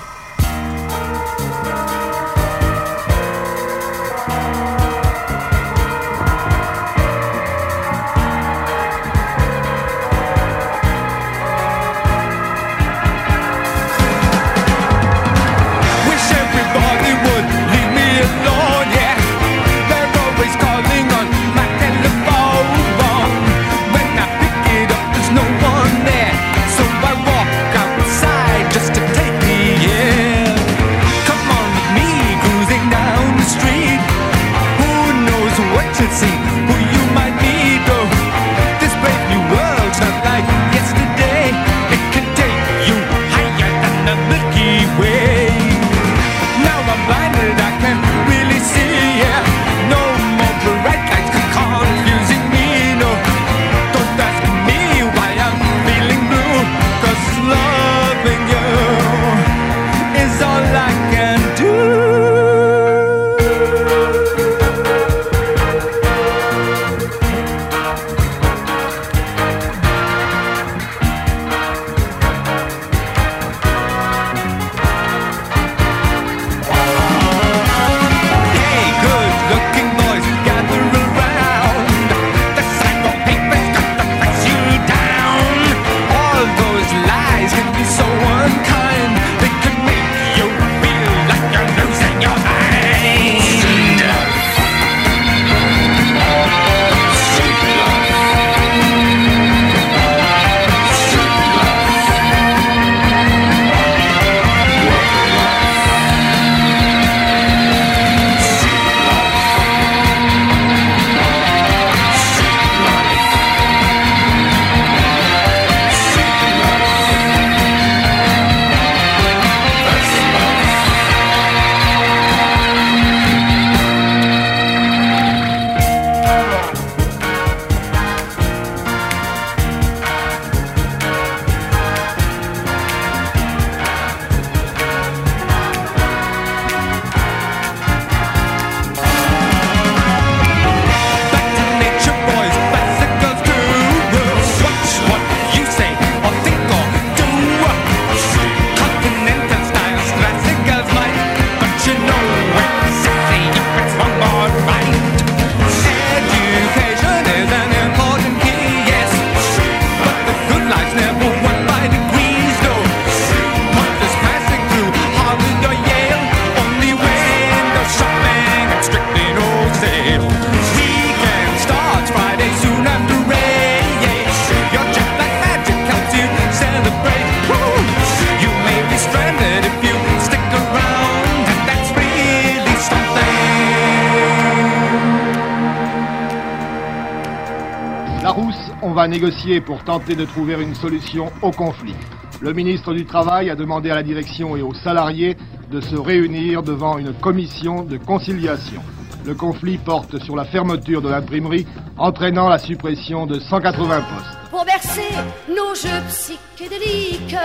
Pour 189.62 189.84
tenter 189.84 190.16
de 190.16 190.26
trouver 190.26 190.62
une 190.62 190.76
solution 190.76 191.32
au 191.42 191.52
conflit. 191.52 191.96
Le 192.42 192.54
ministre 192.54 192.94
du 192.94 193.06
Travail 193.06 193.50
a 193.50 193.56
demandé 193.56 193.92
à 193.92 193.96
la 193.96 194.04
direction 194.04 194.56
et 194.56 194.62
aux 194.62 194.74
salariés 194.74 195.36
de 195.72 195.82
se 195.82 195.96
réunir 195.96 196.64
devant 196.64 196.98
une 196.98 197.14
commission 197.14 197.84
de 197.84 197.98
conciliation. 197.98 198.82
Le 199.26 199.36
conflit 199.36 199.78
porte 199.78 200.18
sur 200.24 200.36
la 200.36 200.46
fermeture 200.46 201.02
de 201.02 201.10
l'imprimerie, 201.10 201.68
entraînant 201.98 202.48
la 202.48 202.58
suppression 202.58 203.26
de 203.26 203.40
180 203.40 204.02
postes. 204.02 204.38
Pour 204.50 204.66
bercer 204.66 205.14
nos 205.50 205.76
jeux 205.76 206.02
psychédéliques 206.08 207.36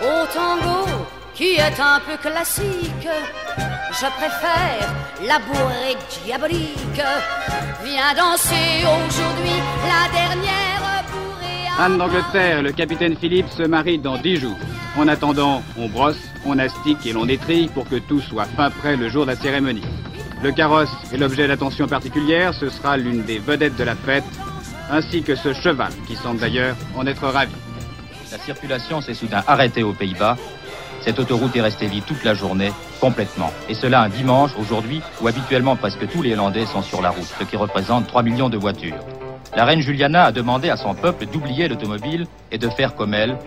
au 0.00 0.26
tango 0.32 0.90
qui 1.34 1.56
est 1.56 1.78
un 1.78 2.00
peu 2.00 2.16
classique, 2.16 3.08
je 3.92 4.06
préfère 4.16 4.94
la 5.26 5.38
bourrée 5.38 5.96
diabolique. 6.24 7.02
Viens 7.84 8.14
danser 8.16 8.82
aujourd'hui 8.82 9.60
la 9.86 10.10
dernière 10.12 10.75
Anne 11.78 11.98
d'Angleterre 11.98 12.60
et 12.60 12.62
le 12.62 12.72
capitaine 12.72 13.16
Philippe 13.16 13.50
se 13.50 13.62
marient 13.62 13.98
dans 13.98 14.16
dix 14.16 14.36
jours. 14.36 14.56
En 14.96 15.08
attendant, 15.08 15.62
on 15.76 15.88
brosse, 15.88 16.16
on 16.46 16.58
astique 16.58 17.04
et 17.04 17.12
l'on 17.12 17.28
étrille 17.28 17.68
pour 17.68 17.86
que 17.86 17.96
tout 17.96 18.20
soit 18.20 18.46
fin 18.46 18.70
prêt 18.70 18.96
le 18.96 19.10
jour 19.10 19.26
de 19.26 19.32
la 19.32 19.36
cérémonie. 19.36 19.84
Le 20.42 20.52
carrosse 20.52 20.88
est 21.12 21.18
l'objet 21.18 21.46
d'attention 21.46 21.86
particulière, 21.86 22.54
ce 22.54 22.70
sera 22.70 22.96
l'une 22.96 23.24
des 23.24 23.38
vedettes 23.38 23.76
de 23.76 23.84
la 23.84 23.94
fête, 23.94 24.24
ainsi 24.90 25.22
que 25.22 25.34
ce 25.34 25.52
cheval 25.52 25.92
qui 26.06 26.16
semble 26.16 26.40
d'ailleurs 26.40 26.76
en 26.96 27.06
être 27.06 27.26
ravi. 27.26 27.52
La 28.32 28.38
circulation 28.38 29.02
s'est 29.02 29.14
soudain 29.14 29.44
arrêtée 29.46 29.82
aux 29.82 29.92
Pays-Bas. 29.92 30.38
Cette 31.02 31.18
autoroute 31.18 31.54
est 31.56 31.60
restée 31.60 31.88
vide 31.88 32.04
toute 32.06 32.24
la 32.24 32.32
journée, 32.32 32.72
complètement. 33.02 33.52
Et 33.68 33.74
cela 33.74 34.00
un 34.00 34.08
dimanche, 34.08 34.52
aujourd'hui, 34.58 35.02
où 35.20 35.28
habituellement 35.28 35.76
presque 35.76 36.08
tous 36.08 36.22
les 36.22 36.32
Hollandais 36.32 36.64
sont 36.64 36.82
sur 36.82 37.02
la 37.02 37.10
route, 37.10 37.30
ce 37.38 37.44
qui 37.44 37.56
représente 37.56 38.06
3 38.06 38.22
millions 38.22 38.48
de 38.48 38.56
voitures. 38.56 39.04
La 39.56 39.64
reine 39.64 39.80
Juliana 39.80 40.24
a 40.24 40.32
demandé 40.32 40.68
à 40.68 40.76
son 40.76 40.94
peuple 40.94 41.24
d'oublier 41.24 41.66
l'automobile 41.66 42.26
et 42.52 42.58
de 42.58 42.68
faire 42.68 42.94
comme 42.94 43.14
elle, 43.14 43.38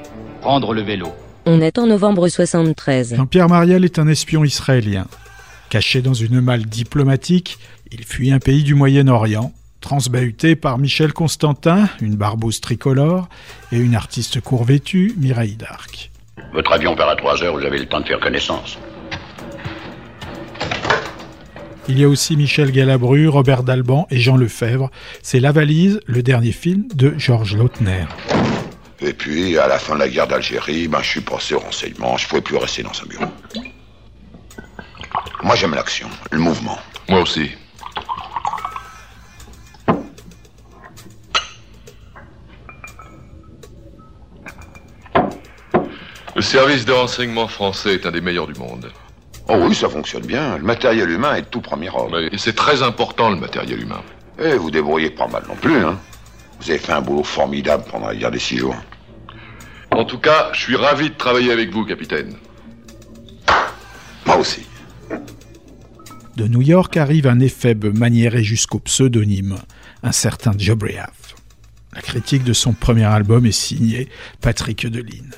prendre 0.42 0.74
le 0.74 0.82
vélo. 0.82 1.10
On 1.46 1.62
est 1.62 1.78
en 1.78 1.86
novembre 1.86 2.28
73. 2.28 3.16
Jean-Pierre 3.16 3.48
Mariel 3.48 3.86
est 3.86 4.00
un 4.00 4.08
espion 4.08 4.44
israélien. 4.44 5.06
Caché 5.70 6.02
dans 6.02 6.16
une 6.16 6.42
malle 6.42 6.66
diplomatique, 6.66 7.60
il 7.92 8.04
fuit 8.06 8.32
un 8.32 8.40
pays 8.40 8.64
du 8.64 8.74
Moyen-Orient, 8.74 9.54
transbahuté 9.82 10.56
par 10.56 10.80
Michel 10.80 11.14
Constantin, 11.14 11.88
une 12.02 12.16
barbouze 12.16 12.60
tricolore, 12.60 13.30
et 13.72 13.78
une 13.78 13.94
artiste 13.94 14.42
court-vêtue, 14.42 15.14
Mireille 15.16 15.58
d'Arc. 15.58 16.10
Votre 16.54 16.74
avion 16.74 16.96
part 16.96 17.10
à 17.10 17.18
3 17.18 17.44
heures, 17.44 17.56
vous 17.56 17.66
avez 17.66 17.78
le 17.78 17.86
temps 17.86 18.00
de 18.00 18.08
faire 18.08 18.20
connaissance. 18.20 18.80
Il 21.92 21.98
y 22.00 22.04
a 22.04 22.08
aussi 22.08 22.38
Michel 22.38 22.72
Galabru, 22.72 23.28
Robert 23.28 23.64
Dalban 23.64 24.06
et 24.12 24.20
Jean 24.20 24.38
Lefebvre. 24.38 24.92
C'est 25.24 25.40
La 25.40 25.52
Valise, 25.52 26.00
le 26.06 26.22
dernier 26.22 26.52
film 26.52 26.88
de 26.94 27.16
Georges 27.18 27.56
Lautner. 27.56 28.06
Et 29.02 29.12
puis, 29.12 29.58
à 29.58 29.68
la 29.68 29.80
fin 29.80 29.96
de 29.96 30.00
la 30.00 30.08
guerre 30.08 30.28
d'Algérie, 30.28 30.88
ben, 30.88 31.02
je 31.02 31.10
suis 31.10 31.22
passé 31.22 31.56
au 31.56 31.60
renseignement. 31.60 32.16
Je 32.16 32.28
pouvais 32.28 32.42
plus 32.42 32.58
rester 32.58 32.84
dans 32.84 32.92
un 32.92 33.08
bureau. 33.08 33.26
Moi, 35.42 35.56
j'aime 35.56 35.74
l'action, 35.74 36.08
le 36.30 36.38
mouvement. 36.38 36.78
Moi 37.10 37.22
aussi. 37.22 37.50
Le 46.36 46.42
service 46.44 46.86
de 46.86 46.92
renseignement 46.92 47.48
français 47.48 47.96
est 47.96 48.06
un 48.06 48.12
des 48.12 48.22
meilleurs 48.22 48.46
du 48.46 48.60
monde. 48.60 48.92
Oh 49.52 49.58
oui, 49.68 49.74
ça 49.74 49.90
fonctionne 49.90 50.26
bien. 50.28 50.58
Le 50.58 50.64
matériel 50.64 51.10
humain 51.10 51.34
est 51.36 51.42
de 51.42 51.48
tout 51.48 51.62
premier 51.62 51.90
ordre. 51.90 52.20
Et 52.20 52.38
c'est 52.38 52.56
très 52.56 52.84
important, 52.84 53.32
le 53.32 53.38
matériel 53.38 53.82
humain. 53.82 54.02
Et 54.38 54.56
vous 54.56 54.70
débrouillez 54.70 55.10
pas 55.10 55.28
mal 55.28 55.44
non 55.50 55.56
plus, 55.56 55.84
hein. 55.84 55.98
Vous 56.62 56.70
avez 56.70 56.80
fait 56.80 56.92
un 56.92 57.02
boulot 57.02 57.24
formidable 57.24 57.84
pendant 57.90 58.08
la 58.08 58.16
guerre 58.16 58.32
des 58.32 58.40
six 58.40 58.58
jours. 58.58 58.76
En 59.92 60.06
tout 60.06 60.20
cas, 60.20 60.50
je 60.54 60.62
suis 60.62 60.76
ravi 60.76 61.10
de 61.10 61.16
travailler 61.16 61.52
avec 61.52 61.72
vous, 61.72 61.84
capitaine. 61.84 62.36
Moi 64.26 64.38
aussi. 64.38 64.62
De 66.36 66.48
New 66.48 66.62
York 66.62 66.96
arrive 66.96 67.28
un 67.28 67.40
éphèbe 67.40 67.86
maniéré 67.98 68.44
jusqu'au 68.44 68.80
pseudonyme, 68.80 69.58
un 70.04 70.12
certain 70.12 70.52
Jobriath. 70.58 71.36
La 71.94 72.02
critique 72.02 72.44
de 72.44 72.54
son 72.54 72.74
premier 72.74 73.06
album 73.06 73.48
est 73.48 73.52
signée 73.52 74.10
Patrick 74.42 74.86
Deline. 74.86 75.34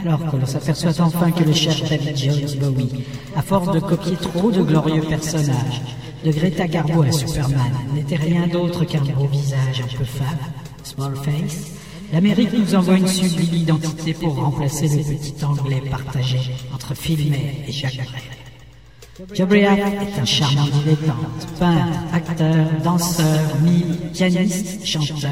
Alors 0.00 0.30
que 0.30 0.36
l'on 0.36 0.46
s'aperçoit 0.46 1.00
enfin 1.00 1.30
que 1.30 1.44
le 1.44 1.52
cher 1.52 1.74
David 1.88 2.16
Jones 2.16 2.58
Bowie, 2.58 3.04
à 3.36 3.42
force 3.42 3.72
de 3.72 3.80
copier 3.80 4.16
trop 4.16 4.50
de 4.50 4.62
glorieux 4.62 5.02
personnages, 5.02 5.80
de 6.24 6.30
Greta 6.32 6.66
Garbo 6.66 7.02
à 7.02 7.12
Superman, 7.12 7.72
n'était 7.94 8.16
rien 8.16 8.46
d'autre 8.46 8.84
qu'un 8.84 9.02
gros 9.02 9.26
visage 9.26 9.82
un 9.82 9.96
peu 9.96 10.04
fade, 10.04 10.38
small 10.82 11.16
face, 11.16 11.72
l'Amérique 12.12 12.52
nous 12.52 12.74
envoie 12.74 12.96
une 12.96 13.08
sublime 13.08 13.54
identité 13.54 14.14
pour 14.14 14.34
remplacer 14.34 14.88
le 14.88 15.02
petit 15.02 15.44
anglais 15.44 15.82
partagé 15.90 16.40
entre 16.74 16.94
Filmé 16.94 17.64
et 17.66 17.72
Jacques 17.72 17.96
Brel. 17.96 19.34
Jobriath 19.34 19.78
est 19.78 20.20
un 20.20 20.24
charmant 20.24 20.66
dilettante, 20.66 21.46
peintre, 21.58 21.98
acteur, 22.12 22.66
danseur, 22.82 23.56
mime, 23.62 23.96
pianiste, 24.12 24.84
chanteur, 24.84 25.30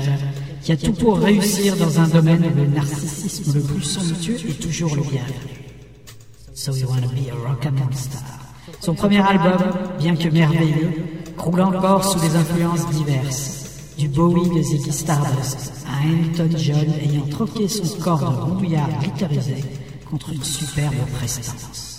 qui 0.62 0.72
a 0.72 0.76
tout 0.76 0.92
pour 0.92 1.18
réussir 1.18 1.76
dans 1.76 2.00
un 2.00 2.08
domaine 2.08 2.44
où 2.44 2.56
le 2.56 2.66
narcissisme 2.66 3.54
le 3.54 3.60
plus 3.60 3.82
somptueux 3.82 4.36
est 4.48 4.60
toujours 4.60 4.94
le 4.94 5.02
bienvenu. 5.02 5.60
So 6.54 6.74
You 6.74 6.88
Wanna 6.88 7.06
Be 7.06 7.28
a 7.30 7.96
Star. 7.96 8.22
Son 8.80 8.94
premier 8.94 9.20
album, 9.20 9.58
bien 9.98 10.16
que 10.16 10.28
merveilleux, 10.28 10.92
croule 11.36 11.62
encore 11.62 12.04
sous 12.04 12.20
des 12.20 12.36
influences 12.36 12.86
diverses. 12.90 13.56
Du 13.96 14.08
Bowie 14.08 14.48
de 14.48 14.62
Ziggy 14.62 14.92
Stardust 14.92 15.72
à 15.86 16.02
Hamilton 16.02 16.54
John 16.56 16.86
ayant 17.02 17.26
troqué 17.26 17.68
son 17.68 17.98
corps 17.98 18.20
de 18.20 18.24
rondouillard 18.24 18.88
glitterisé 19.00 19.64
contre 20.10 20.32
une 20.32 20.42
superbe 20.42 20.94
prestance. 21.18 21.89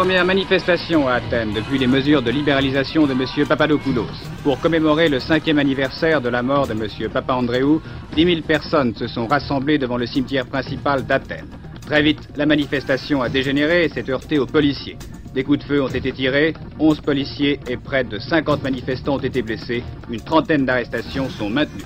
Première 0.00 0.24
manifestation 0.24 1.08
à 1.08 1.16
Athènes 1.16 1.52
depuis 1.52 1.76
les 1.76 1.86
mesures 1.86 2.22
de 2.22 2.30
libéralisation 2.30 3.06
de 3.06 3.12
M. 3.12 3.46
Papadopoulos. 3.46 4.06
Pour 4.42 4.58
commémorer 4.58 5.10
le 5.10 5.20
cinquième 5.20 5.58
anniversaire 5.58 6.22
de 6.22 6.30
la 6.30 6.42
mort 6.42 6.66
de 6.66 6.72
M. 6.72 7.10
Papandréou, 7.12 7.82
10 8.14 8.24
000 8.24 8.40
personnes 8.40 8.94
se 8.94 9.06
sont 9.06 9.26
rassemblées 9.26 9.76
devant 9.76 9.98
le 9.98 10.06
cimetière 10.06 10.46
principal 10.46 11.04
d'Athènes. 11.04 11.50
Très 11.82 12.00
vite, 12.00 12.30
la 12.36 12.46
manifestation 12.46 13.20
a 13.20 13.28
dégénéré 13.28 13.84
et 13.84 13.88
s'est 13.90 14.10
heurtée 14.10 14.38
aux 14.38 14.46
policiers. 14.46 14.96
Des 15.34 15.44
coups 15.44 15.58
de 15.58 15.64
feu 15.64 15.82
ont 15.82 15.88
été 15.88 16.12
tirés, 16.12 16.54
11 16.78 17.02
policiers 17.02 17.60
et 17.68 17.76
près 17.76 18.02
de 18.02 18.18
50 18.18 18.62
manifestants 18.62 19.16
ont 19.16 19.18
été 19.18 19.42
blessés. 19.42 19.84
Une 20.10 20.22
trentaine 20.22 20.64
d'arrestations 20.64 21.28
sont 21.28 21.50
maintenues. 21.50 21.84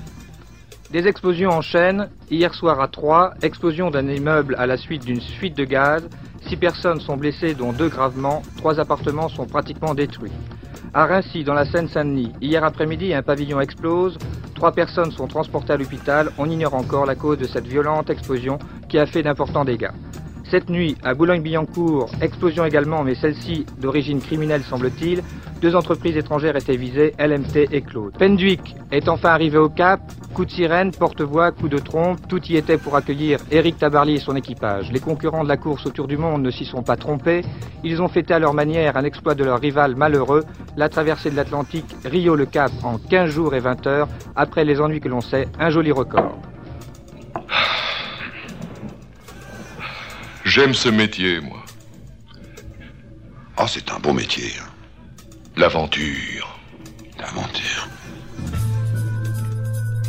Des 0.93 1.09
explosions 1.09 1.51
en 1.51 1.63
chaîne. 1.63 2.09
Hier 2.31 2.55
soir 2.55 2.81
à 2.81 2.87
Troyes, 2.87 3.35
explosion 3.43 3.91
d'un 3.91 4.07
immeuble 4.07 4.55
à 4.57 4.67
la 4.67 4.77
suite 4.77 5.05
d'une 5.05 5.21
fuite 5.21 5.57
de 5.57 5.65
gaz. 5.65 6.09
Six 6.49 6.57
personnes 6.57 7.01
sont 7.01 7.17
blessées, 7.17 7.55
dont 7.55 7.73
deux 7.73 7.89
gravement. 7.89 8.43
Trois 8.59 8.79
appartements 8.79 9.29
sont 9.29 9.47
pratiquement 9.47 9.95
détruits. 9.95 10.33
À 10.93 11.07
Rincy, 11.07 11.43
dans 11.43 11.55
la 11.55 11.65
Seine-Saint-Denis, 11.65 12.33
hier 12.41 12.63
après-midi, 12.63 13.15
un 13.15 13.23
pavillon 13.23 13.61
explose. 13.61 14.19
Trois 14.55 14.73
personnes 14.73 15.11
sont 15.11 15.27
transportées 15.27 15.73
à 15.73 15.77
l'hôpital. 15.77 16.31
On 16.39 16.49
ignore 16.49 16.75
encore 16.75 17.07
la 17.07 17.15
cause 17.15 17.39
de 17.39 17.47
cette 17.47 17.67
violente 17.67 18.11
explosion 18.11 18.59
qui 18.89 18.99
a 18.99 19.07
fait 19.07 19.23
d'importants 19.23 19.65
dégâts. 19.65 19.91
Cette 20.55 20.71
nuit, 20.71 20.97
à 21.03 21.15
Boulogne-Billancourt, 21.15 22.11
explosion 22.21 22.65
également, 22.65 23.03
mais 23.03 23.17
celle-ci 23.17 23.67
d'origine 23.81 24.21
criminelle 24.21 24.63
semble-t-il. 24.63 25.21
Deux 25.61 25.75
entreprises 25.75 26.17
étrangères 26.17 26.55
étaient 26.55 26.77
visées, 26.77 27.13
LMT 27.19 27.73
et 27.73 27.83
Claude. 27.83 28.17
Penduic 28.17 28.77
est 28.93 29.09
enfin 29.09 29.31
arrivé 29.31 29.59
au 29.59 29.69
Cap. 29.69 30.01
Coup 30.33 30.45
de 30.45 30.53
sirène, 30.53 30.93
porte-voix, 30.93 31.51
coup 31.51 31.69
de 31.69 31.79
trompe, 31.79 32.21
tout 32.29 32.41
y 32.45 32.55
était 32.57 32.79
pour 32.79 32.95
accueillir 32.95 33.41
Eric 33.51 33.79
Tabarly 33.79 34.15
et 34.15 34.21
son 34.21 34.37
équipage. 34.37 34.93
Les 34.93 35.01
concurrents 35.01 35.43
de 35.43 35.49
la 35.49 35.57
course 35.57 35.87
autour 35.87 36.07
du 36.07 36.17
monde 36.17 36.43
ne 36.43 36.53
s'y 36.53 36.65
sont 36.65 36.85
pas 36.85 36.97
trompés. 36.97 37.43
Ils 37.83 38.01
ont 38.01 38.07
fêté 38.07 38.33
à 38.33 38.39
leur 38.39 38.55
manière 38.55 38.97
un 38.97 39.03
exploit 39.03 39.35
de 39.35 39.43
leur 39.43 39.59
rival 39.59 39.97
malheureux, 39.97 40.45
la 40.77 40.89
traversée 40.89 41.33
de 41.33 41.37
l'Atlantique 41.37 41.97
Rio-le 42.05 42.47
Cap 42.47 42.71
en 42.85 42.99
15 42.99 43.29
jours 43.29 43.57
et 43.57 43.61
20 43.61 43.89
heures, 43.89 44.09
après 44.37 44.65
les 44.65 44.81
ennuis 44.81 45.01
que 45.01 45.09
l'on 45.09 45.21
sait, 45.21 45.49
un 45.59 45.71
joli 45.71 45.91
record. 45.91 46.39
J'aime 50.55 50.73
ce 50.73 50.89
métier, 50.89 51.41
moi. 51.41 51.65
Ah, 53.57 53.67
c'est 53.67 53.91
un 53.91 53.99
beau 53.99 54.13
métier. 54.13 54.53
hein. 54.61 54.69
L'aventure. 55.57 56.57
L'aventure. 57.19 57.89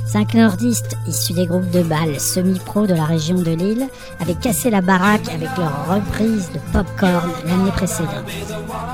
Cinq 0.06 0.36
nordistes 0.36 0.98
issus 1.08 1.34
des 1.34 1.48
groupes 1.48 1.72
de 1.72 1.82
bal 1.82 2.20
semi-pro 2.20 2.86
de 2.86 2.94
la 2.94 3.06
région 3.06 3.42
de 3.42 3.50
Lille 3.56 3.88
avaient 4.20 4.36
cassé 4.36 4.70
la 4.70 4.82
baraque 4.82 5.28
avec 5.34 5.50
leur 5.58 5.88
reprise 5.88 6.52
de 6.54 6.60
Popcorn 6.72 7.32
l'année 7.48 7.72
précédente. 7.72 8.30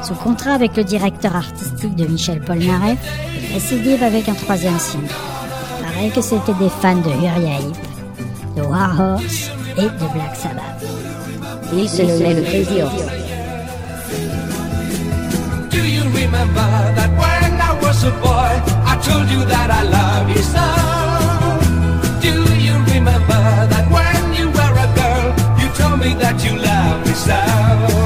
Sous 0.03 0.15
contrat 0.15 0.53
avec 0.53 0.77
le 0.77 0.85
directeur 0.85 1.35
artistique 1.35 1.97
de 1.97 2.05
Michel 2.05 2.39
Polnareff, 2.39 2.97
récidive 3.53 4.01
avec 4.03 4.29
un 4.29 4.35
troisième 4.35 4.79
single. 4.79 5.09
Paraît 5.83 6.11
que 6.11 6.21
c'était 6.21 6.53
des 6.53 6.69
fans 6.69 6.95
de 6.95 7.09
Uriah 7.09 7.59
Heep, 7.59 8.55
de 8.55 8.61
War 8.61 8.97
Horse 8.97 9.51
et 9.77 9.81
de 9.81 10.13
Black 10.13 10.33
Sabbath. 10.37 10.70
Se. 11.71 12.05
Do 15.69 15.81
you 15.87 16.03
remember 16.03 16.69
that 16.97 17.11
when 17.17 17.61
I 17.61 17.79
was 17.81 18.03
a 18.03 18.11
boy, 18.11 18.51
I 18.91 18.99
told 19.01 19.29
you 19.29 19.45
that 19.45 19.71
I 19.71 19.83
love 19.83 20.29
you 20.35 20.41
so? 20.41 20.67
Do 22.19 22.33
you 22.59 22.75
remember 22.93 23.41
that 23.71 23.87
when 23.89 24.33
you 24.37 24.47
were 24.49 24.75
a 24.85 24.87
girl, 24.99 25.27
you 25.61 25.69
told 25.79 25.99
me 26.01 26.13
that 26.15 26.43
you 26.43 26.57
love 26.59 27.05
me 27.07 27.13
so? 27.13 28.00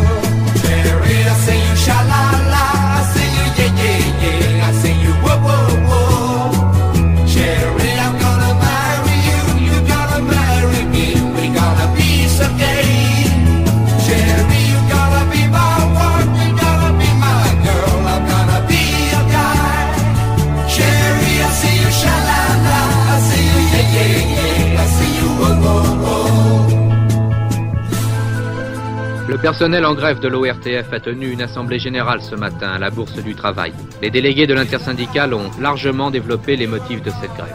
Le 29.35 29.41
personnel 29.41 29.85
en 29.85 29.95
grève 29.95 30.21
de 30.21 30.29
l'ORTF 30.29 30.93
a 30.93 30.99
tenu 31.01 31.29
une 31.29 31.41
assemblée 31.41 31.77
générale 31.77 32.21
ce 32.21 32.35
matin 32.35 32.69
à 32.69 32.79
la 32.79 32.89
Bourse 32.89 33.21
du 33.21 33.35
Travail. 33.35 33.73
Les 34.01 34.09
délégués 34.09 34.47
de 34.47 34.53
l'intersyndicale 34.53 35.33
ont 35.33 35.51
largement 35.59 36.09
développé 36.09 36.55
les 36.55 36.67
motifs 36.67 37.01
de 37.01 37.09
cette 37.09 37.33
grève. 37.33 37.53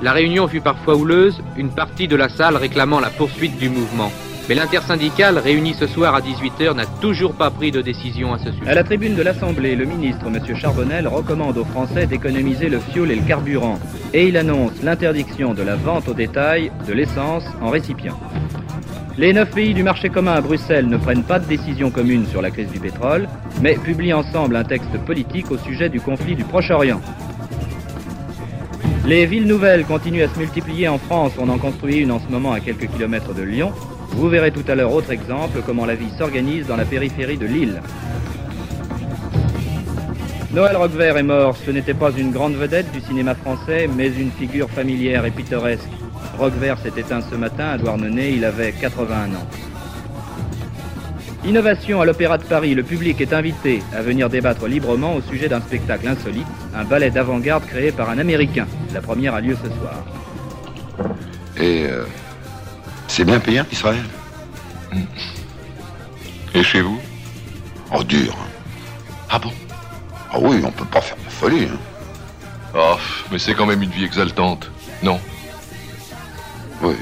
La 0.00 0.12
réunion 0.12 0.48
fut 0.48 0.62
parfois 0.62 0.96
houleuse, 0.96 1.42
une 1.58 1.68
partie 1.68 2.08
de 2.08 2.16
la 2.16 2.30
salle 2.30 2.56
réclamant 2.56 3.00
la 3.00 3.10
poursuite 3.10 3.58
du 3.58 3.68
mouvement. 3.68 4.10
Mais 4.48 4.54
l'intersyndicale, 4.54 5.36
réunie 5.36 5.74
ce 5.74 5.86
soir 5.86 6.14
à 6.14 6.22
18h, 6.22 6.74
n'a 6.74 6.86
toujours 6.86 7.34
pas 7.34 7.50
pris 7.50 7.70
de 7.70 7.82
décision 7.82 8.32
à 8.32 8.38
ce 8.38 8.50
sujet. 8.50 8.66
À 8.66 8.74
la 8.74 8.82
tribune 8.82 9.14
de 9.14 9.22
l'Assemblée, 9.22 9.76
le 9.76 9.84
ministre, 9.84 10.24
M. 10.28 10.56
Charbonnel, 10.56 11.06
recommande 11.06 11.58
aux 11.58 11.66
Français 11.66 12.06
d'économiser 12.06 12.70
le 12.70 12.78
fioul 12.78 13.10
et 13.10 13.16
le 13.16 13.28
carburant. 13.28 13.78
Et 14.14 14.28
il 14.28 14.38
annonce 14.38 14.82
l'interdiction 14.82 15.52
de 15.52 15.62
la 15.62 15.76
vente 15.76 16.08
au 16.08 16.14
détail 16.14 16.72
de 16.88 16.94
l'essence 16.94 17.44
en 17.60 17.68
récipient. 17.68 18.18
Les 19.18 19.34
neuf 19.34 19.50
pays 19.50 19.74
du 19.74 19.82
marché 19.82 20.08
commun 20.08 20.32
à 20.32 20.40
Bruxelles 20.40 20.88
ne 20.88 20.96
prennent 20.96 21.22
pas 21.22 21.38
de 21.38 21.44
décision 21.44 21.90
commune 21.90 22.26
sur 22.26 22.40
la 22.40 22.50
crise 22.50 22.70
du 22.70 22.80
pétrole, 22.80 23.28
mais 23.60 23.74
publient 23.74 24.14
ensemble 24.14 24.56
un 24.56 24.64
texte 24.64 24.96
politique 25.04 25.50
au 25.50 25.58
sujet 25.58 25.90
du 25.90 26.00
conflit 26.00 26.34
du 26.34 26.44
Proche-Orient. 26.44 27.00
Les 29.04 29.26
villes 29.26 29.46
nouvelles 29.46 29.84
continuent 29.84 30.22
à 30.22 30.28
se 30.28 30.38
multiplier 30.38 30.88
en 30.88 30.96
France. 30.96 31.32
On 31.38 31.50
en 31.50 31.58
construit 31.58 31.98
une 31.98 32.10
en 32.10 32.20
ce 32.20 32.28
moment 32.28 32.52
à 32.52 32.60
quelques 32.60 32.88
kilomètres 32.88 33.34
de 33.34 33.42
Lyon. 33.42 33.72
Vous 34.12 34.30
verrez 34.30 34.50
tout 34.50 34.64
à 34.66 34.74
l'heure 34.74 34.92
autre 34.92 35.10
exemple 35.10 35.60
comment 35.66 35.84
la 35.84 35.94
vie 35.94 36.10
s'organise 36.16 36.66
dans 36.66 36.76
la 36.76 36.86
périphérie 36.86 37.36
de 37.36 37.46
Lille. 37.46 37.82
Noël 40.54 40.76
Roquevert 40.76 41.18
est 41.18 41.22
mort. 41.22 41.56
Ce 41.56 41.70
n'était 41.70 41.94
pas 41.94 42.12
une 42.16 42.30
grande 42.30 42.54
vedette 42.54 42.90
du 42.92 43.00
cinéma 43.00 43.34
français, 43.34 43.90
mais 43.94 44.08
une 44.08 44.30
figure 44.30 44.70
familière 44.70 45.26
et 45.26 45.30
pittoresque. 45.30 45.90
Roquevert 46.42 46.76
s'est 46.78 46.92
éteint 46.96 47.20
ce 47.20 47.36
matin 47.36 47.68
à 47.68 47.78
Douarnenez, 47.78 48.30
il 48.32 48.44
avait 48.44 48.72
81 48.72 49.26
ans. 49.36 49.46
Innovation 51.44 52.00
à 52.00 52.04
l'Opéra 52.04 52.36
de 52.36 52.42
Paris, 52.42 52.74
le 52.74 52.82
public 52.82 53.20
est 53.20 53.32
invité 53.32 53.80
à 53.96 54.02
venir 54.02 54.28
débattre 54.28 54.66
librement 54.66 55.14
au 55.14 55.20
sujet 55.22 55.48
d'un 55.48 55.60
spectacle 55.60 56.08
insolite, 56.08 56.46
un 56.74 56.82
ballet 56.82 57.10
d'avant-garde 57.12 57.64
créé 57.66 57.92
par 57.92 58.10
un 58.10 58.18
Américain. 58.18 58.66
La 58.92 59.00
première 59.00 59.34
a 59.36 59.40
lieu 59.40 59.56
ce 59.62 59.68
soir. 59.68 61.14
Et 61.56 61.86
euh, 61.88 62.04
c'est 63.06 63.24
bien 63.24 63.38
payé, 63.38 63.62
Israël? 63.70 64.02
Et 66.54 66.64
chez 66.64 66.80
vous? 66.80 66.98
Oh, 67.94 68.02
dur. 68.02 68.36
Ah 69.30 69.38
bon? 69.38 69.52
Ah 70.32 70.38
oui, 70.40 70.60
on 70.64 70.72
peut 70.72 70.84
pas 70.86 71.00
faire 71.00 71.16
de 71.24 71.30
folie. 71.30 71.68
hein. 71.72 71.78
Ah, 72.74 72.96
mais 73.30 73.38
c'est 73.38 73.54
quand 73.54 73.66
même 73.66 73.82
une 73.82 73.90
vie 73.90 74.04
exaltante, 74.04 74.72
non 75.04 75.20
Oui, 76.82 76.96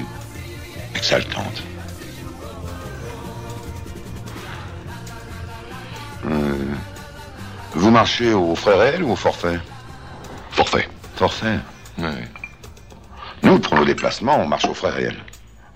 exaltante. 0.94 1.62
Vous 7.74 7.90
marchez 7.90 8.32
au 8.34 8.54
frais 8.54 8.76
réel 8.76 9.02
ou 9.02 9.12
au 9.12 9.16
forfait? 9.16 9.58
Forfait. 10.50 10.88
Forfait 11.16 11.58
Oui. 11.98 12.08
Nous, 13.42 13.58
pour 13.58 13.74
nos 13.76 13.84
déplacements, 13.84 14.38
on 14.38 14.46
marche 14.46 14.66
au 14.66 14.74
frais 14.74 14.90
réel. 14.90 15.16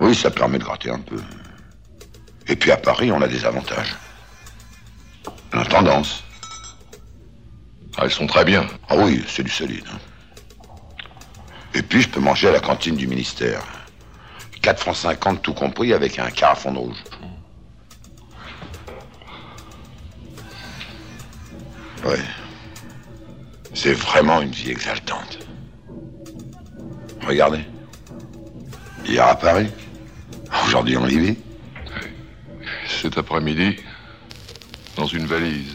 Oui, 0.00 0.14
ça 0.14 0.30
permet 0.30 0.58
de 0.58 0.64
gratter 0.64 0.90
un 0.90 0.98
peu. 0.98 1.16
Et 2.48 2.56
puis 2.56 2.70
à 2.72 2.76
Paris, 2.76 3.10
on 3.12 3.22
a 3.22 3.28
des 3.28 3.44
avantages. 3.46 3.94
On 5.52 5.58
a 5.60 5.64
tendance. 5.64 6.24
Ah, 7.96 8.02
elles 8.04 8.10
sont 8.10 8.26
très 8.26 8.44
bien. 8.44 8.66
Ah 8.88 8.96
oui, 8.96 9.24
c'est 9.28 9.44
du 9.44 9.50
solide. 9.50 9.84
hein. 9.92 9.98
Et 11.74 11.82
puis, 11.82 12.02
je 12.02 12.08
peux 12.08 12.20
manger 12.20 12.48
à 12.48 12.52
la 12.52 12.60
cantine 12.60 12.96
du 12.96 13.06
ministère. 13.06 13.62
4 14.64 14.80
francs 14.80 14.96
50 14.96 15.42
tout 15.42 15.52
compris 15.52 15.92
avec 15.92 16.18
un 16.18 16.30
carafon 16.30 16.72
de 16.72 16.78
rouge. 16.78 17.04
Ouais. 22.02 22.18
C'est 23.74 23.92
vraiment 23.92 24.40
une 24.40 24.52
vie 24.52 24.70
exaltante. 24.70 25.38
Regardez. 27.26 27.60
Hier 29.04 29.26
à 29.26 29.34
Paris. 29.34 29.68
Aujourd'hui 30.64 30.96
en 30.96 31.04
Libye. 31.04 31.36
Cet 32.88 33.18
après-midi, 33.18 33.76
dans 34.96 35.06
une 35.06 35.26
valise. 35.26 35.74